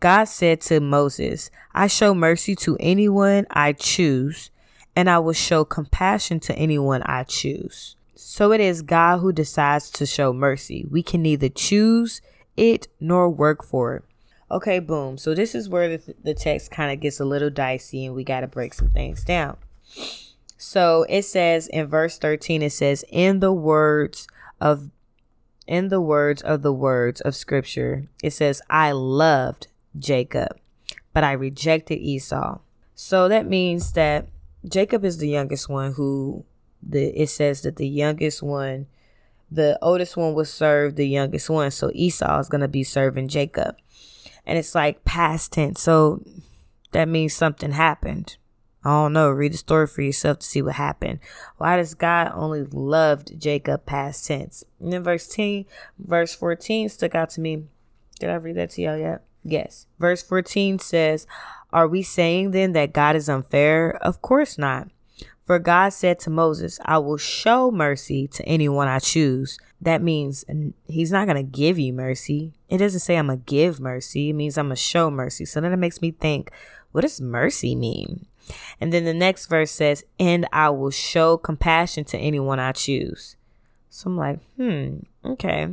God 0.00 0.24
said 0.24 0.60
to 0.62 0.80
Moses, 0.80 1.50
I 1.74 1.86
show 1.88 2.14
mercy 2.14 2.54
to 2.56 2.76
anyone 2.78 3.46
I 3.50 3.72
choose, 3.72 4.50
and 4.94 5.10
I 5.10 5.18
will 5.18 5.32
show 5.32 5.64
compassion 5.64 6.40
to 6.40 6.54
anyone 6.54 7.02
I 7.02 7.24
choose. 7.24 7.96
So 8.14 8.52
it 8.52 8.60
is 8.60 8.82
God 8.82 9.18
who 9.18 9.32
decides 9.32 9.90
to 9.90 10.06
show 10.06 10.32
mercy. 10.32 10.86
We 10.88 11.02
can 11.02 11.22
neither 11.22 11.48
choose 11.48 12.20
it 12.56 12.88
nor 13.00 13.30
work 13.30 13.64
for 13.64 13.96
it. 13.96 14.04
Okay, 14.50 14.78
boom. 14.78 15.18
So 15.18 15.34
this 15.34 15.54
is 15.54 15.68
where 15.68 15.96
the, 15.96 16.14
the 16.22 16.34
text 16.34 16.70
kind 16.70 16.92
of 16.92 17.00
gets 17.00 17.20
a 17.20 17.24
little 17.24 17.50
dicey 17.50 18.06
and 18.06 18.14
we 18.14 18.24
got 18.24 18.40
to 18.40 18.46
break 18.46 18.74
some 18.74 18.90
things 18.90 19.24
down. 19.24 19.56
So 20.56 21.06
it 21.08 21.22
says 21.22 21.68
in 21.68 21.86
verse 21.86 22.18
13, 22.18 22.62
it 22.62 22.72
says, 22.72 23.04
In 23.10 23.40
the 23.40 23.52
words 23.52 24.26
of 24.60 24.90
in 25.66 25.88
the 25.88 26.00
words 26.00 26.40
of 26.40 26.62
the 26.62 26.72
words 26.72 27.20
of 27.20 27.36
scripture, 27.36 28.08
it 28.22 28.30
says, 28.30 28.62
I 28.70 28.92
loved 28.92 29.68
Jacob, 29.98 30.58
but 31.12 31.24
I 31.24 31.32
rejected 31.32 31.98
Esau. 31.98 32.58
So 32.94 33.28
that 33.28 33.46
means 33.46 33.92
that 33.92 34.28
Jacob 34.68 35.04
is 35.04 35.18
the 35.18 35.28
youngest 35.28 35.68
one 35.68 35.92
who 35.92 36.44
the 36.82 37.06
it 37.20 37.28
says 37.28 37.62
that 37.62 37.76
the 37.76 37.88
youngest 37.88 38.42
one, 38.42 38.86
the 39.50 39.78
oldest 39.82 40.16
one 40.16 40.34
will 40.34 40.44
serve 40.44 40.96
the 40.96 41.08
youngest 41.08 41.48
one. 41.48 41.70
So 41.70 41.90
Esau 41.94 42.38
is 42.38 42.48
gonna 42.48 42.68
be 42.68 42.84
serving 42.84 43.28
Jacob. 43.28 43.76
And 44.46 44.58
it's 44.58 44.74
like 44.74 45.04
past 45.04 45.52
tense. 45.52 45.80
So 45.80 46.24
that 46.92 47.08
means 47.08 47.34
something 47.34 47.72
happened. 47.72 48.36
I 48.84 48.90
don't 48.90 49.12
know. 49.12 49.28
Read 49.28 49.52
the 49.52 49.58
story 49.58 49.86
for 49.86 50.02
yourself 50.02 50.38
to 50.38 50.46
see 50.46 50.62
what 50.62 50.76
happened. 50.76 51.18
Why 51.58 51.76
does 51.76 51.94
God 51.94 52.32
only 52.34 52.64
loved 52.64 53.38
Jacob 53.38 53.84
past 53.84 54.26
tense? 54.26 54.64
And 54.80 54.92
then 54.92 55.02
verse 55.02 55.26
10, 55.26 55.66
verse 55.98 56.34
14 56.34 56.88
stuck 56.88 57.14
out 57.14 57.30
to 57.30 57.40
me. 57.40 57.64
Did 58.18 58.30
I 58.30 58.34
read 58.34 58.56
that 58.56 58.70
to 58.70 58.82
y'all 58.82 58.96
yet? 58.96 59.22
Yes. 59.44 59.86
Verse 59.98 60.22
14 60.22 60.78
says, 60.78 61.26
Are 61.72 61.88
we 61.88 62.02
saying 62.02 62.50
then 62.50 62.72
that 62.72 62.92
God 62.92 63.16
is 63.16 63.28
unfair? 63.28 63.96
Of 64.02 64.22
course 64.22 64.58
not. 64.58 64.88
For 65.48 65.58
God 65.58 65.94
said 65.94 66.18
to 66.20 66.30
Moses, 66.30 66.78
I 66.84 66.98
will 66.98 67.16
show 67.16 67.70
mercy 67.70 68.28
to 68.28 68.44
anyone 68.44 68.86
I 68.86 68.98
choose. 68.98 69.58
That 69.80 70.02
means 70.02 70.44
he's 70.86 71.10
not 71.10 71.26
going 71.26 71.38
to 71.38 71.58
give 71.58 71.78
you 71.78 71.94
mercy. 71.94 72.52
It 72.68 72.78
doesn't 72.78 73.00
say 73.00 73.16
I'm 73.16 73.28
going 73.28 73.38
to 73.38 73.44
give 73.46 73.80
mercy. 73.80 74.28
It 74.28 74.34
means 74.34 74.58
I'm 74.58 74.66
going 74.66 74.76
to 74.76 74.82
show 74.82 75.10
mercy. 75.10 75.46
So 75.46 75.62
then 75.62 75.72
it 75.72 75.78
makes 75.78 76.02
me 76.02 76.10
think, 76.10 76.50
what 76.92 77.00
does 77.00 77.20
mercy 77.20 77.74
mean? 77.74 78.26
And 78.78 78.92
then 78.92 79.06
the 79.06 79.14
next 79.14 79.46
verse 79.46 79.70
says, 79.70 80.04
And 80.18 80.46
I 80.52 80.68
will 80.68 80.90
show 80.90 81.38
compassion 81.38 82.04
to 82.04 82.18
anyone 82.18 82.60
I 82.60 82.72
choose. 82.72 83.36
So 83.88 84.10
I'm 84.10 84.16
like, 84.18 84.40
hmm, 84.56 84.98
okay. 85.24 85.68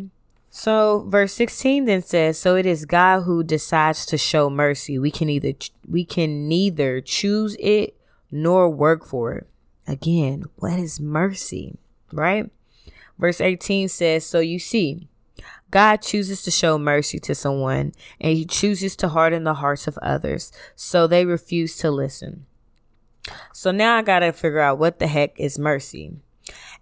So 0.57 1.03
verse 1.09 1.33
16 1.33 1.83
then 1.83 2.01
says, 2.01 2.39
So 2.39 2.55
it 2.55 2.65
is 2.65 2.85
God 2.85 3.23
who 3.23 3.43
decides 3.43 4.05
to 4.05 4.17
show 4.17 4.49
mercy. 4.49 4.97
We 4.97 5.11
can 5.11 5.29
either 5.29 5.51
we 5.85 6.05
can 6.05 6.47
neither 6.47 7.01
choose 7.01 7.57
it 7.59 7.97
nor 8.31 8.69
work 8.69 9.05
for 9.05 9.33
it. 9.33 9.47
Again, 9.85 10.45
what 10.55 10.79
is 10.79 10.97
mercy? 10.97 11.77
Right? 12.13 12.49
Verse 13.19 13.41
18 13.41 13.89
says, 13.89 14.25
So 14.25 14.39
you 14.39 14.57
see, 14.57 15.09
God 15.71 15.97
chooses 15.97 16.41
to 16.43 16.51
show 16.51 16.77
mercy 16.77 17.19
to 17.19 17.35
someone, 17.35 17.91
and 18.21 18.37
he 18.37 18.45
chooses 18.45 18.95
to 18.95 19.09
harden 19.09 19.43
the 19.43 19.55
hearts 19.55 19.87
of 19.87 19.97
others, 19.97 20.53
so 20.73 21.05
they 21.05 21.25
refuse 21.25 21.75
to 21.79 21.91
listen. 21.91 22.45
So 23.51 23.71
now 23.71 23.97
I 23.97 24.03
got 24.03 24.19
to 24.19 24.31
figure 24.31 24.61
out 24.61 24.79
what 24.79 24.99
the 24.99 25.07
heck 25.07 25.37
is 25.37 25.59
mercy. 25.59 26.13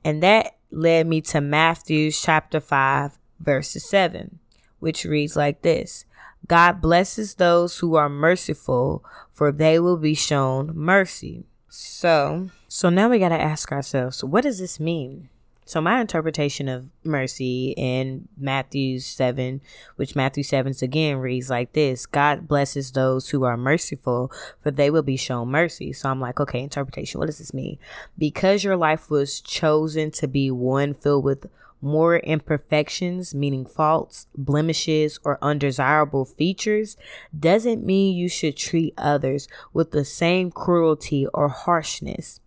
And 0.04 0.22
that 0.22 0.58
led 0.70 1.08
me 1.08 1.22
to 1.22 1.42
Matthew 1.42 2.12
chapter 2.12 2.60
5, 2.60 3.18
verses 3.44 3.84
7, 3.86 4.40
which 4.80 5.06
reads 5.06 5.36
like 5.36 5.62
this 5.62 6.06
God 6.48 6.82
blesses 6.82 7.36
those 7.36 7.80
who 7.80 7.96
are 7.96 8.10
merciful, 8.10 9.04
for 9.32 9.52
they 9.52 9.80
will 9.80 9.98
be 9.98 10.14
shown 10.14 10.72
mercy. 10.76 11.46
So, 11.70 12.50
so 12.68 12.90
now 12.90 13.10
we 13.10 13.20
got 13.20 13.30
to 13.30 13.42
ask 13.42 13.72
ourselves, 13.72 14.24
what 14.24 14.44
does 14.44 14.60
this 14.60 14.80
mean? 14.80 15.30
So 15.66 15.80
my 15.80 16.02
interpretation 16.02 16.68
of 16.68 16.90
mercy 17.04 17.74
in 17.78 18.28
Matthew 18.38 19.00
7, 19.00 19.62
which 19.96 20.16
Matthew 20.16 20.44
7 20.44 20.74
again 20.82 21.18
reads 21.18 21.50
like 21.50 21.72
this 21.74 22.06
God 22.06 22.48
blesses 22.48 22.92
those 22.92 23.30
who 23.30 23.44
are 23.44 23.56
merciful, 23.56 24.32
for 24.60 24.72
they 24.72 24.90
will 24.90 25.04
be 25.04 25.18
shown 25.18 25.48
mercy. 25.50 25.94
So 25.94 26.10
I'm 26.10 26.20
like, 26.20 26.40
okay, 26.40 26.62
interpretation, 26.62 27.20
what 27.20 27.28
does 27.28 27.38
this 27.38 27.54
mean? 27.54 27.78
Because 28.18 28.64
your 28.64 28.76
life 28.76 29.10
was 29.10 29.40
chosen 29.40 30.12
to 30.12 30.28
be 30.28 30.52
one 30.52 30.94
filled 30.94 31.24
with 31.24 31.50
more 31.84 32.18
imperfections, 32.18 33.36
meaning 33.36 33.66
faults, 33.66 34.28
blemishes, 34.36 35.20
or 35.24 35.38
undesirable 35.42 36.26
features, 36.26 36.98
doesn't 37.38 37.86
mean 37.86 38.16
you 38.16 38.30
should 38.30 38.58
treat 38.58 38.94
others 38.98 39.48
with 39.74 39.92
the 39.92 40.06
same 40.06 40.50
cruelty 40.50 41.28
or 41.34 41.50
harshness. 41.50 42.40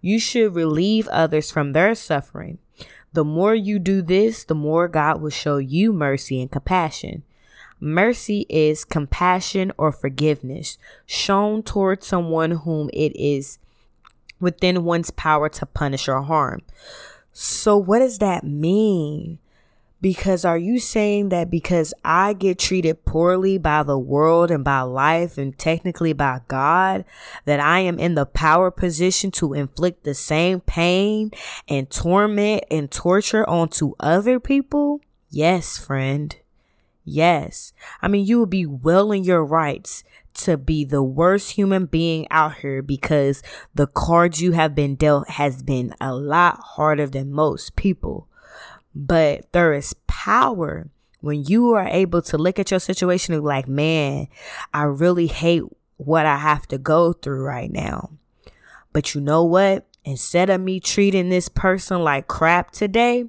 You 0.00 0.20
should 0.20 0.54
relieve 0.54 1.08
others 1.08 1.50
from 1.50 1.72
their 1.72 1.94
suffering. 1.94 2.58
The 3.12 3.24
more 3.24 3.54
you 3.54 3.78
do 3.78 4.02
this, 4.02 4.44
the 4.44 4.54
more 4.54 4.88
God 4.88 5.20
will 5.20 5.30
show 5.30 5.56
you 5.56 5.92
mercy 5.92 6.40
and 6.40 6.50
compassion. 6.50 7.22
Mercy 7.80 8.46
is 8.48 8.84
compassion 8.84 9.72
or 9.76 9.92
forgiveness 9.92 10.78
shown 11.04 11.62
towards 11.62 12.06
someone 12.06 12.50
whom 12.50 12.88
it 12.92 13.12
is 13.16 13.58
within 14.40 14.84
one's 14.84 15.10
power 15.10 15.48
to 15.48 15.66
punish 15.66 16.08
or 16.08 16.22
harm. 16.22 16.62
So, 17.38 17.76
what 17.76 17.98
does 17.98 18.16
that 18.20 18.44
mean? 18.44 19.40
Because 20.00 20.42
are 20.46 20.56
you 20.56 20.78
saying 20.78 21.28
that 21.28 21.50
because 21.50 21.92
I 22.02 22.32
get 22.32 22.58
treated 22.58 23.04
poorly 23.04 23.58
by 23.58 23.82
the 23.82 23.98
world 23.98 24.50
and 24.50 24.64
by 24.64 24.80
life 24.80 25.36
and 25.36 25.56
technically 25.58 26.14
by 26.14 26.40
God, 26.48 27.04
that 27.44 27.60
I 27.60 27.80
am 27.80 27.98
in 27.98 28.14
the 28.14 28.24
power 28.24 28.70
position 28.70 29.30
to 29.32 29.52
inflict 29.52 30.04
the 30.04 30.14
same 30.14 30.60
pain 30.60 31.30
and 31.68 31.90
torment 31.90 32.64
and 32.70 32.90
torture 32.90 33.46
onto 33.46 33.92
other 34.00 34.40
people? 34.40 35.02
Yes, 35.28 35.76
friend. 35.76 36.34
Yes. 37.04 37.74
I 38.00 38.08
mean, 38.08 38.24
you 38.24 38.40
would 38.40 38.50
be 38.50 38.64
well 38.64 39.12
in 39.12 39.24
your 39.24 39.44
rights 39.44 40.04
to 40.36 40.56
be 40.56 40.84
the 40.84 41.02
worst 41.02 41.52
human 41.52 41.86
being 41.86 42.26
out 42.30 42.56
here 42.56 42.82
because 42.82 43.42
the 43.74 43.86
cards 43.86 44.40
you 44.40 44.52
have 44.52 44.74
been 44.74 44.94
dealt 44.94 45.28
has 45.30 45.62
been 45.62 45.94
a 46.00 46.14
lot 46.14 46.58
harder 46.60 47.06
than 47.06 47.32
most 47.32 47.76
people. 47.76 48.28
But 48.94 49.50
there 49.52 49.72
is 49.72 49.94
power 50.06 50.88
when 51.20 51.44
you 51.44 51.72
are 51.74 51.88
able 51.88 52.22
to 52.22 52.38
look 52.38 52.58
at 52.58 52.70
your 52.70 52.80
situation 52.80 53.34
and 53.34 53.42
be 53.42 53.46
like, 53.46 53.68
man, 53.68 54.28
I 54.72 54.84
really 54.84 55.26
hate 55.26 55.64
what 55.96 56.26
I 56.26 56.36
have 56.36 56.66
to 56.68 56.78
go 56.78 57.12
through 57.12 57.42
right 57.42 57.70
now. 57.70 58.10
But 58.92 59.14
you 59.14 59.20
know 59.20 59.44
what? 59.44 59.86
instead 60.06 60.48
of 60.48 60.60
me 60.60 60.80
treating 60.80 61.28
this 61.28 61.48
person 61.50 62.02
like 62.02 62.28
crap 62.28 62.70
today, 62.70 63.24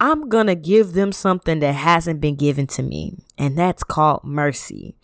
I'm 0.00 0.28
going 0.28 0.46
to 0.46 0.54
give 0.54 0.92
them 0.92 1.12
something 1.12 1.58
that 1.58 1.74
hasn't 1.74 2.20
been 2.20 2.36
given 2.36 2.66
to 2.68 2.82
me. 2.82 3.18
And 3.36 3.58
that's 3.58 3.82
called 3.82 4.24
mercy. 4.24 4.94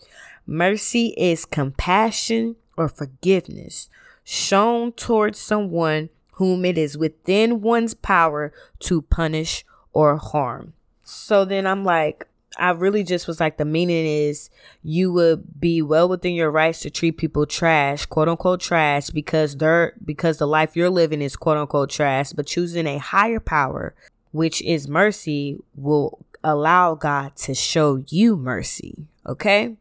Mercy 0.49 1.13
is 1.15 1.45
compassion 1.45 2.55
or 2.75 2.89
forgiveness 2.89 3.87
shown 4.23 4.91
towards 4.93 5.37
someone 5.37 6.09
whom 6.33 6.65
it 6.65 6.75
is 6.75 6.97
within 6.97 7.61
one's 7.61 7.93
power 7.93 8.51
to 8.79 9.03
punish 9.03 9.63
or 9.93 10.17
harm. 10.17 10.73
So 11.03 11.45
then 11.45 11.67
I'm 11.67 11.85
like, 11.85 12.25
I 12.57 12.71
really 12.71 13.03
just 13.03 13.27
was 13.27 13.39
like, 13.39 13.57
the 13.57 13.63
meaning 13.63 14.07
is 14.07 14.49
you 14.81 15.13
would 15.13 15.61
be 15.61 15.83
well 15.83 16.09
within 16.09 16.33
your 16.33 16.49
rights 16.49 16.79
to 16.79 16.89
treat 16.89 17.17
people 17.17 17.45
trash, 17.45 18.07
quote 18.07 18.27
unquote 18.27 18.59
trash, 18.59 19.11
because 19.11 19.55
they're 19.55 19.93
because 20.03 20.39
the 20.39 20.47
life 20.47 20.75
you're 20.75 20.89
living 20.89 21.21
is 21.21 21.35
quote 21.35 21.57
unquote 21.57 21.91
trash, 21.91 22.33
but 22.33 22.47
choosing 22.47 22.87
a 22.87 22.97
higher 22.97 23.39
power, 23.39 23.93
which 24.31 24.63
is 24.63 24.87
mercy, 24.87 25.59
will 25.75 26.25
allow 26.43 26.95
God 26.95 27.35
to 27.35 27.53
show 27.53 28.03
you 28.07 28.35
mercy. 28.35 29.05
Okay. 29.27 29.75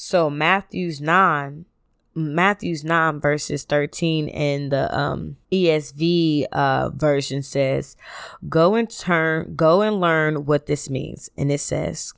So 0.00 0.30
Matthew's 0.30 1.00
9 1.00 1.64
Matthew's 2.14 2.84
9 2.84 3.20
verses 3.20 3.64
13 3.64 4.28
in 4.28 4.68
the 4.68 4.96
um 4.96 5.36
ESV 5.50 6.44
uh 6.52 6.90
version 6.90 7.42
says, 7.42 7.96
"Go 8.48 8.76
and 8.76 8.88
turn 8.88 9.56
go 9.56 9.82
and 9.82 10.00
learn 10.00 10.46
what 10.46 10.66
this 10.66 10.88
means." 10.88 11.30
And 11.36 11.50
it 11.50 11.58
says, 11.58 12.14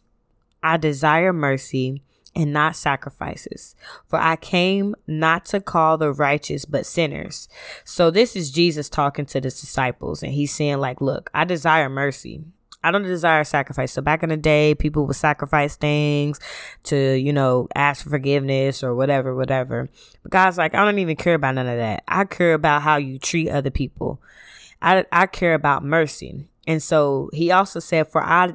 "I 0.62 0.76
desire 0.76 1.32
mercy 1.32 2.02
and 2.36 2.52
not 2.52 2.76
sacrifices, 2.76 3.74
for 4.06 4.18
I 4.20 4.36
came 4.36 4.94
not 5.06 5.46
to 5.46 5.58
call 5.58 5.96
the 5.96 6.12
righteous 6.12 6.66
but 6.66 6.84
sinners." 6.84 7.48
So 7.84 8.10
this 8.10 8.36
is 8.36 8.50
Jesus 8.50 8.90
talking 8.90 9.24
to 9.24 9.40
the 9.40 9.48
disciples 9.48 10.22
and 10.22 10.32
he's 10.34 10.52
saying 10.54 10.80
like, 10.80 11.00
"Look, 11.00 11.30
I 11.32 11.44
desire 11.46 11.88
mercy. 11.88 12.44
I 12.82 12.90
don't 12.90 13.02
desire 13.02 13.44
sacrifice. 13.44 13.92
So 13.92 14.00
back 14.00 14.22
in 14.22 14.30
the 14.30 14.36
day, 14.36 14.74
people 14.74 15.06
would 15.06 15.16
sacrifice 15.16 15.76
things 15.76 16.40
to, 16.84 17.14
you 17.14 17.32
know, 17.32 17.68
ask 17.74 18.02
for 18.02 18.10
forgiveness 18.10 18.82
or 18.82 18.94
whatever, 18.94 19.34
whatever. 19.34 19.88
But 20.22 20.32
God's 20.32 20.58
like, 20.58 20.74
I 20.74 20.84
don't 20.84 20.98
even 20.98 21.16
care 21.16 21.34
about 21.34 21.56
none 21.56 21.68
of 21.68 21.76
that. 21.76 22.04
I 22.08 22.24
care 22.24 22.54
about 22.54 22.82
how 22.82 22.96
you 22.96 23.18
treat 23.18 23.50
other 23.50 23.70
people. 23.70 24.20
I, 24.80 25.04
I 25.12 25.26
care 25.26 25.54
about 25.54 25.84
mercy. 25.84 26.48
And 26.66 26.82
so 26.82 27.28
he 27.32 27.50
also 27.50 27.80
said, 27.80 28.10
For 28.10 28.22
I 28.22 28.54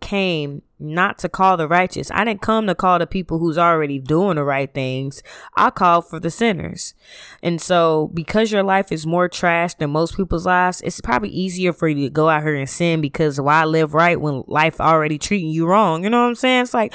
came 0.00 0.62
not 0.84 1.18
to 1.18 1.28
call 1.28 1.56
the 1.56 1.68
righteous. 1.68 2.10
I 2.10 2.24
didn't 2.24 2.42
come 2.42 2.66
to 2.66 2.74
call 2.74 2.98
the 2.98 3.06
people 3.06 3.38
who's 3.38 3.58
already 3.58 3.98
doing 3.98 4.36
the 4.36 4.44
right 4.44 4.72
things. 4.72 5.22
I 5.56 5.70
called 5.70 6.08
for 6.08 6.20
the 6.20 6.30
sinners. 6.30 6.94
And 7.42 7.60
so 7.60 8.10
because 8.14 8.52
your 8.52 8.62
life 8.62 8.92
is 8.92 9.06
more 9.06 9.28
trash 9.28 9.74
than 9.74 9.90
most 9.90 10.16
people's 10.16 10.46
lives, 10.46 10.80
it's 10.82 11.00
probably 11.00 11.30
easier 11.30 11.72
for 11.72 11.88
you 11.88 12.06
to 12.06 12.10
go 12.10 12.28
out 12.28 12.42
here 12.42 12.54
and 12.54 12.68
sin 12.68 13.00
because 13.00 13.40
why 13.40 13.64
live 13.64 13.94
right 13.94 14.20
when 14.20 14.44
life 14.46 14.80
already 14.80 15.18
treating 15.18 15.50
you 15.50 15.66
wrong? 15.66 16.04
You 16.04 16.10
know 16.10 16.22
what 16.22 16.28
I'm 16.28 16.34
saying? 16.34 16.62
It's 16.62 16.74
like 16.74 16.92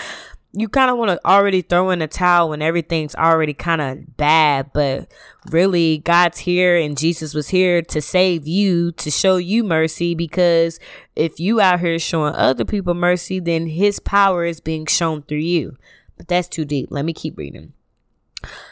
you 0.52 0.68
kind 0.68 0.90
of 0.90 0.98
want 0.98 1.12
to 1.12 1.28
already 1.28 1.62
throw 1.62 1.92
in 1.92 2.02
a 2.02 2.08
towel 2.08 2.50
when 2.50 2.62
everything's 2.62 3.14
already 3.16 3.54
kind 3.54 3.82
of 3.82 4.18
bad, 4.18 4.72
but 4.74 5.12
really 5.52 6.00
God's 6.00 6.40
here 6.40 6.76
and 6.76 6.98
Jesus 6.98 7.34
was 7.34 7.50
here 7.50 7.82
to 7.84 8.02
save 8.02 8.48
you, 8.48 8.92
to 8.94 9.12
show 9.12 9.38
you 9.38 9.64
mercy 9.64 10.16
because 10.16 10.80
if 11.16 11.40
you 11.40 11.62
out 11.62 11.80
here 11.80 12.00
showing 12.00 12.34
other 12.34 12.66
people 12.66 12.96
mercy, 12.96 13.40
then 13.40 13.68
his 13.68 14.00
power 14.00 14.44
is 14.44 14.60
being 14.60 14.88
shown 14.88 15.22
through 15.22 15.38
you. 15.38 15.78
But 16.18 16.28
that's 16.28 16.48
too 16.48 16.66
deep. 16.66 16.88
Let 16.90 17.06
me 17.06 17.14
keep 17.14 17.38
reading. 17.38 17.74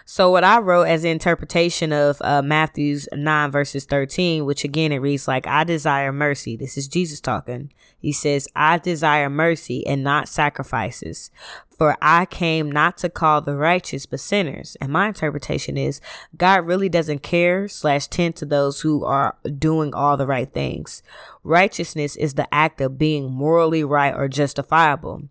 So 0.05 0.31
what 0.31 0.43
I 0.43 0.59
wrote 0.59 0.83
as 0.83 1.03
an 1.03 1.09
interpretation 1.11 1.91
of 1.91 2.21
uh, 2.21 2.41
Matthew's 2.41 3.07
9 3.13 3.51
verses 3.51 3.85
13, 3.85 4.45
which 4.45 4.63
again 4.63 4.91
it 4.91 4.97
reads 4.97 5.27
like, 5.27 5.45
I 5.45 5.63
desire 5.63 6.11
mercy. 6.13 6.55
This 6.55 6.77
is 6.77 6.87
Jesus 6.87 7.19
talking. 7.19 7.71
He 7.99 8.11
says, 8.11 8.47
I 8.55 8.77
desire 8.77 9.29
mercy 9.29 9.85
and 9.85 10.03
not 10.03 10.29
sacrifices. 10.29 11.31
For 11.77 11.95
I 12.01 12.25
came 12.25 12.71
not 12.71 12.97
to 12.99 13.09
call 13.09 13.41
the 13.41 13.55
righteous, 13.55 14.05
but 14.05 14.19
sinners. 14.19 14.75
And 14.81 14.91
my 14.91 15.07
interpretation 15.07 15.77
is 15.77 16.01
God 16.35 16.65
really 16.65 16.89
doesn't 16.89 17.21
care 17.21 17.67
slash 17.67 18.07
tend 18.07 18.35
to 18.37 18.45
those 18.45 18.81
who 18.81 19.05
are 19.05 19.35
doing 19.57 19.93
all 19.93 20.17
the 20.17 20.25
right 20.25 20.51
things. 20.51 21.03
Righteousness 21.43 22.15
is 22.15 22.33
the 22.33 22.51
act 22.53 22.81
of 22.81 22.97
being 22.97 23.31
morally 23.31 23.83
right 23.83 24.13
or 24.13 24.27
justifiable. 24.27 25.29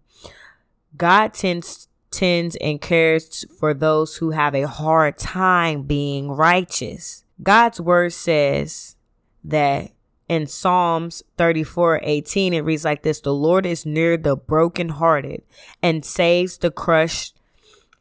God 0.97 1.35
tends 1.35 1.89
tends 2.13 2.57
and 2.57 2.81
cares 2.81 3.45
for 3.59 3.75
those 3.75 4.17
who 4.17 4.31
have 4.31 4.55
a 4.55 4.67
hard 4.67 5.19
time 5.19 5.83
being 5.83 6.31
righteous. 6.31 7.25
God's 7.43 7.81
word 7.81 8.13
says 8.13 8.97
that 9.45 9.91
in 10.29 10.47
Psalms 10.47 11.23
34 11.39 12.01
18, 12.03 12.55
it 12.55 12.61
reads 12.61 12.85
like 12.85 13.03
this 13.03 13.21
The 13.21 13.35
Lord 13.35 13.67
is 13.67 13.87
near 13.87 14.17
the 14.17 14.37
brokenhearted 14.37 15.43
and 15.83 16.05
saves 16.05 16.59
the 16.59 16.71
crushed 16.71 17.39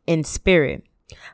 in 0.08 0.24
spirit, 0.24 0.84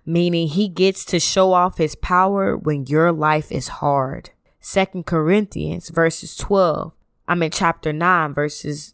meaning 0.06 0.48
he 0.48 0.68
gets 0.68 1.06
to 1.06 1.20
show 1.20 1.54
off 1.54 1.78
his 1.78 1.96
power 1.96 2.58
when 2.58 2.86
your 2.86 3.12
life 3.12 3.52
is 3.52 3.68
hard. 3.68 4.32
Second 4.60 5.06
Corinthians 5.06 5.90
verses 5.90 6.36
12. 6.36 6.94
I'm 7.28 7.44
in 7.44 7.52
chapter 7.52 7.94
9 7.94 8.34
verses 8.34 8.94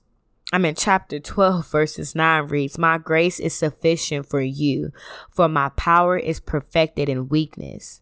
I'm 0.53 0.63
in 0.63 0.75
chapter 0.75 1.19
12, 1.19 1.67
verses 1.71 2.15
9 2.15 2.47
reads, 2.47 2.77
My 2.77 2.97
grace 2.97 3.39
is 3.39 3.53
sufficient 3.53 4.25
for 4.27 4.39
you, 4.39 4.91
for 5.29 5.49
my 5.49 5.69
power 5.69 6.17
is 6.17 6.39
perfected 6.39 7.09
in 7.09 7.27
weakness. 7.27 8.01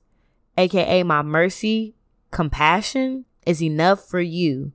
AKA, 0.57 1.03
my 1.03 1.21
mercy, 1.23 1.95
compassion 2.31 3.25
is 3.45 3.61
enough 3.61 4.07
for 4.07 4.21
you, 4.21 4.71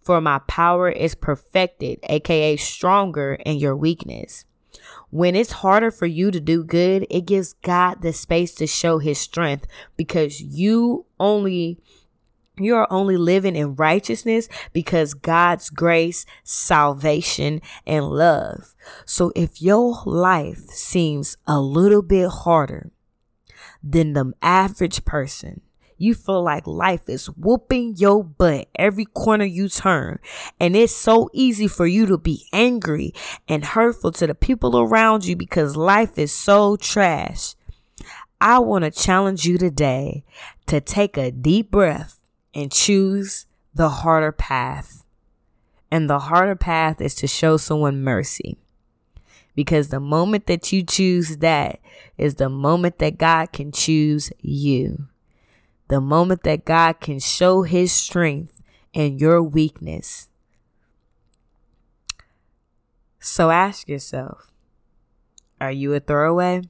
for 0.00 0.20
my 0.20 0.38
power 0.40 0.88
is 0.88 1.14
perfected, 1.14 1.98
AKA, 2.04 2.56
stronger 2.56 3.34
in 3.34 3.56
your 3.56 3.76
weakness. 3.76 4.44
When 5.10 5.36
it's 5.36 5.52
harder 5.52 5.90
for 5.90 6.06
you 6.06 6.30
to 6.30 6.40
do 6.40 6.64
good, 6.64 7.06
it 7.08 7.26
gives 7.26 7.54
God 7.62 8.02
the 8.02 8.12
space 8.12 8.54
to 8.56 8.66
show 8.66 8.98
his 8.98 9.18
strength 9.18 9.66
because 9.96 10.40
you 10.40 11.06
only 11.20 11.78
you 12.56 12.76
are 12.76 12.86
only 12.90 13.16
living 13.16 13.56
in 13.56 13.74
righteousness 13.74 14.48
because 14.72 15.12
God's 15.14 15.70
grace, 15.70 16.24
salvation, 16.44 17.60
and 17.84 18.06
love. 18.06 18.74
So 19.04 19.32
if 19.34 19.60
your 19.60 20.02
life 20.06 20.68
seems 20.68 21.36
a 21.48 21.60
little 21.60 22.02
bit 22.02 22.28
harder 22.28 22.92
than 23.82 24.12
the 24.12 24.32
average 24.40 25.04
person, 25.04 25.62
you 25.96 26.14
feel 26.14 26.42
like 26.42 26.66
life 26.66 27.08
is 27.08 27.26
whooping 27.26 27.96
your 27.96 28.24
butt 28.24 28.68
every 28.76 29.04
corner 29.04 29.44
you 29.44 29.68
turn. 29.68 30.18
And 30.58 30.76
it's 30.76 30.94
so 30.94 31.30
easy 31.32 31.68
for 31.68 31.86
you 31.86 32.06
to 32.06 32.18
be 32.18 32.46
angry 32.52 33.14
and 33.48 33.64
hurtful 33.64 34.12
to 34.12 34.26
the 34.26 34.34
people 34.34 34.78
around 34.78 35.24
you 35.24 35.36
because 35.36 35.76
life 35.76 36.18
is 36.18 36.32
so 36.32 36.76
trash. 36.76 37.54
I 38.40 38.58
want 38.58 38.84
to 38.84 38.90
challenge 38.90 39.46
you 39.46 39.56
today 39.56 40.24
to 40.66 40.80
take 40.80 41.16
a 41.16 41.30
deep 41.30 41.70
breath 41.70 42.20
and 42.54 42.70
choose 42.70 43.46
the 43.74 43.88
harder 43.88 44.32
path. 44.32 45.04
And 45.90 46.10
the 46.10 46.18
harder 46.18 46.56
path 46.56 47.00
is 47.00 47.14
to 47.16 47.26
show 47.26 47.56
someone 47.56 48.02
mercy. 48.02 48.58
Because 49.54 49.88
the 49.88 50.00
moment 50.00 50.46
that 50.46 50.72
you 50.72 50.82
choose 50.82 51.36
that 51.38 51.78
is 52.18 52.34
the 52.34 52.48
moment 52.48 52.98
that 52.98 53.18
God 53.18 53.52
can 53.52 53.70
choose 53.70 54.32
you. 54.40 55.06
The 55.88 56.00
moment 56.00 56.42
that 56.44 56.64
God 56.64 57.00
can 57.00 57.18
show 57.18 57.62
his 57.62 57.92
strength 57.92 58.52
in 58.92 59.18
your 59.18 59.42
weakness. 59.42 60.28
So 63.20 63.50
ask 63.50 63.88
yourself, 63.88 64.50
are 65.60 65.72
you 65.72 65.94
a 65.94 66.00
throwaway? 66.00 66.62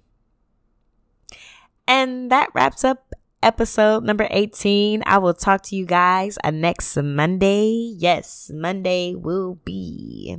And 1.87 2.31
that 2.31 2.51
wraps 2.55 2.85
up 2.85 3.15
episode 3.43 4.05
number 4.05 4.27
18. 4.31 5.03
I 5.05 5.19
will 5.19 5.35
talk 5.35 5.63
to 5.65 5.77
you 5.77 5.85
guys 5.85 6.39
next 6.45 6.97
Monday. 6.97 7.95
Yes, 7.97 8.51
Monday 8.55 9.15
will 9.15 9.59
be 9.65 10.39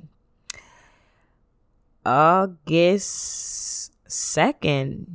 August 2.06 3.92
2nd. 4.10 5.06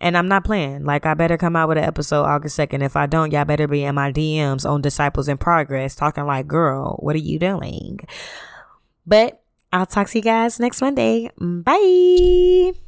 And 0.00 0.16
I'm 0.16 0.28
not 0.28 0.44
playing. 0.44 0.84
Like, 0.84 1.06
I 1.06 1.14
better 1.14 1.36
come 1.36 1.56
out 1.56 1.68
with 1.68 1.78
an 1.78 1.84
episode 1.84 2.24
August 2.24 2.58
2nd. 2.58 2.82
If 2.82 2.96
I 2.96 3.06
don't, 3.06 3.32
y'all 3.32 3.44
better 3.44 3.66
be 3.66 3.84
in 3.84 3.94
my 3.94 4.12
DMs 4.12 4.68
on 4.68 4.82
Disciples 4.82 5.28
in 5.28 5.38
Progress 5.38 5.94
talking 5.94 6.26
like, 6.26 6.46
girl, 6.46 6.96
what 7.00 7.16
are 7.16 7.20
you 7.20 7.38
doing? 7.38 8.00
But 9.06 9.42
I'll 9.72 9.86
talk 9.86 10.08
to 10.08 10.18
you 10.18 10.22
guys 10.22 10.60
next 10.60 10.80
Monday. 10.80 11.30
Bye. 11.38 12.85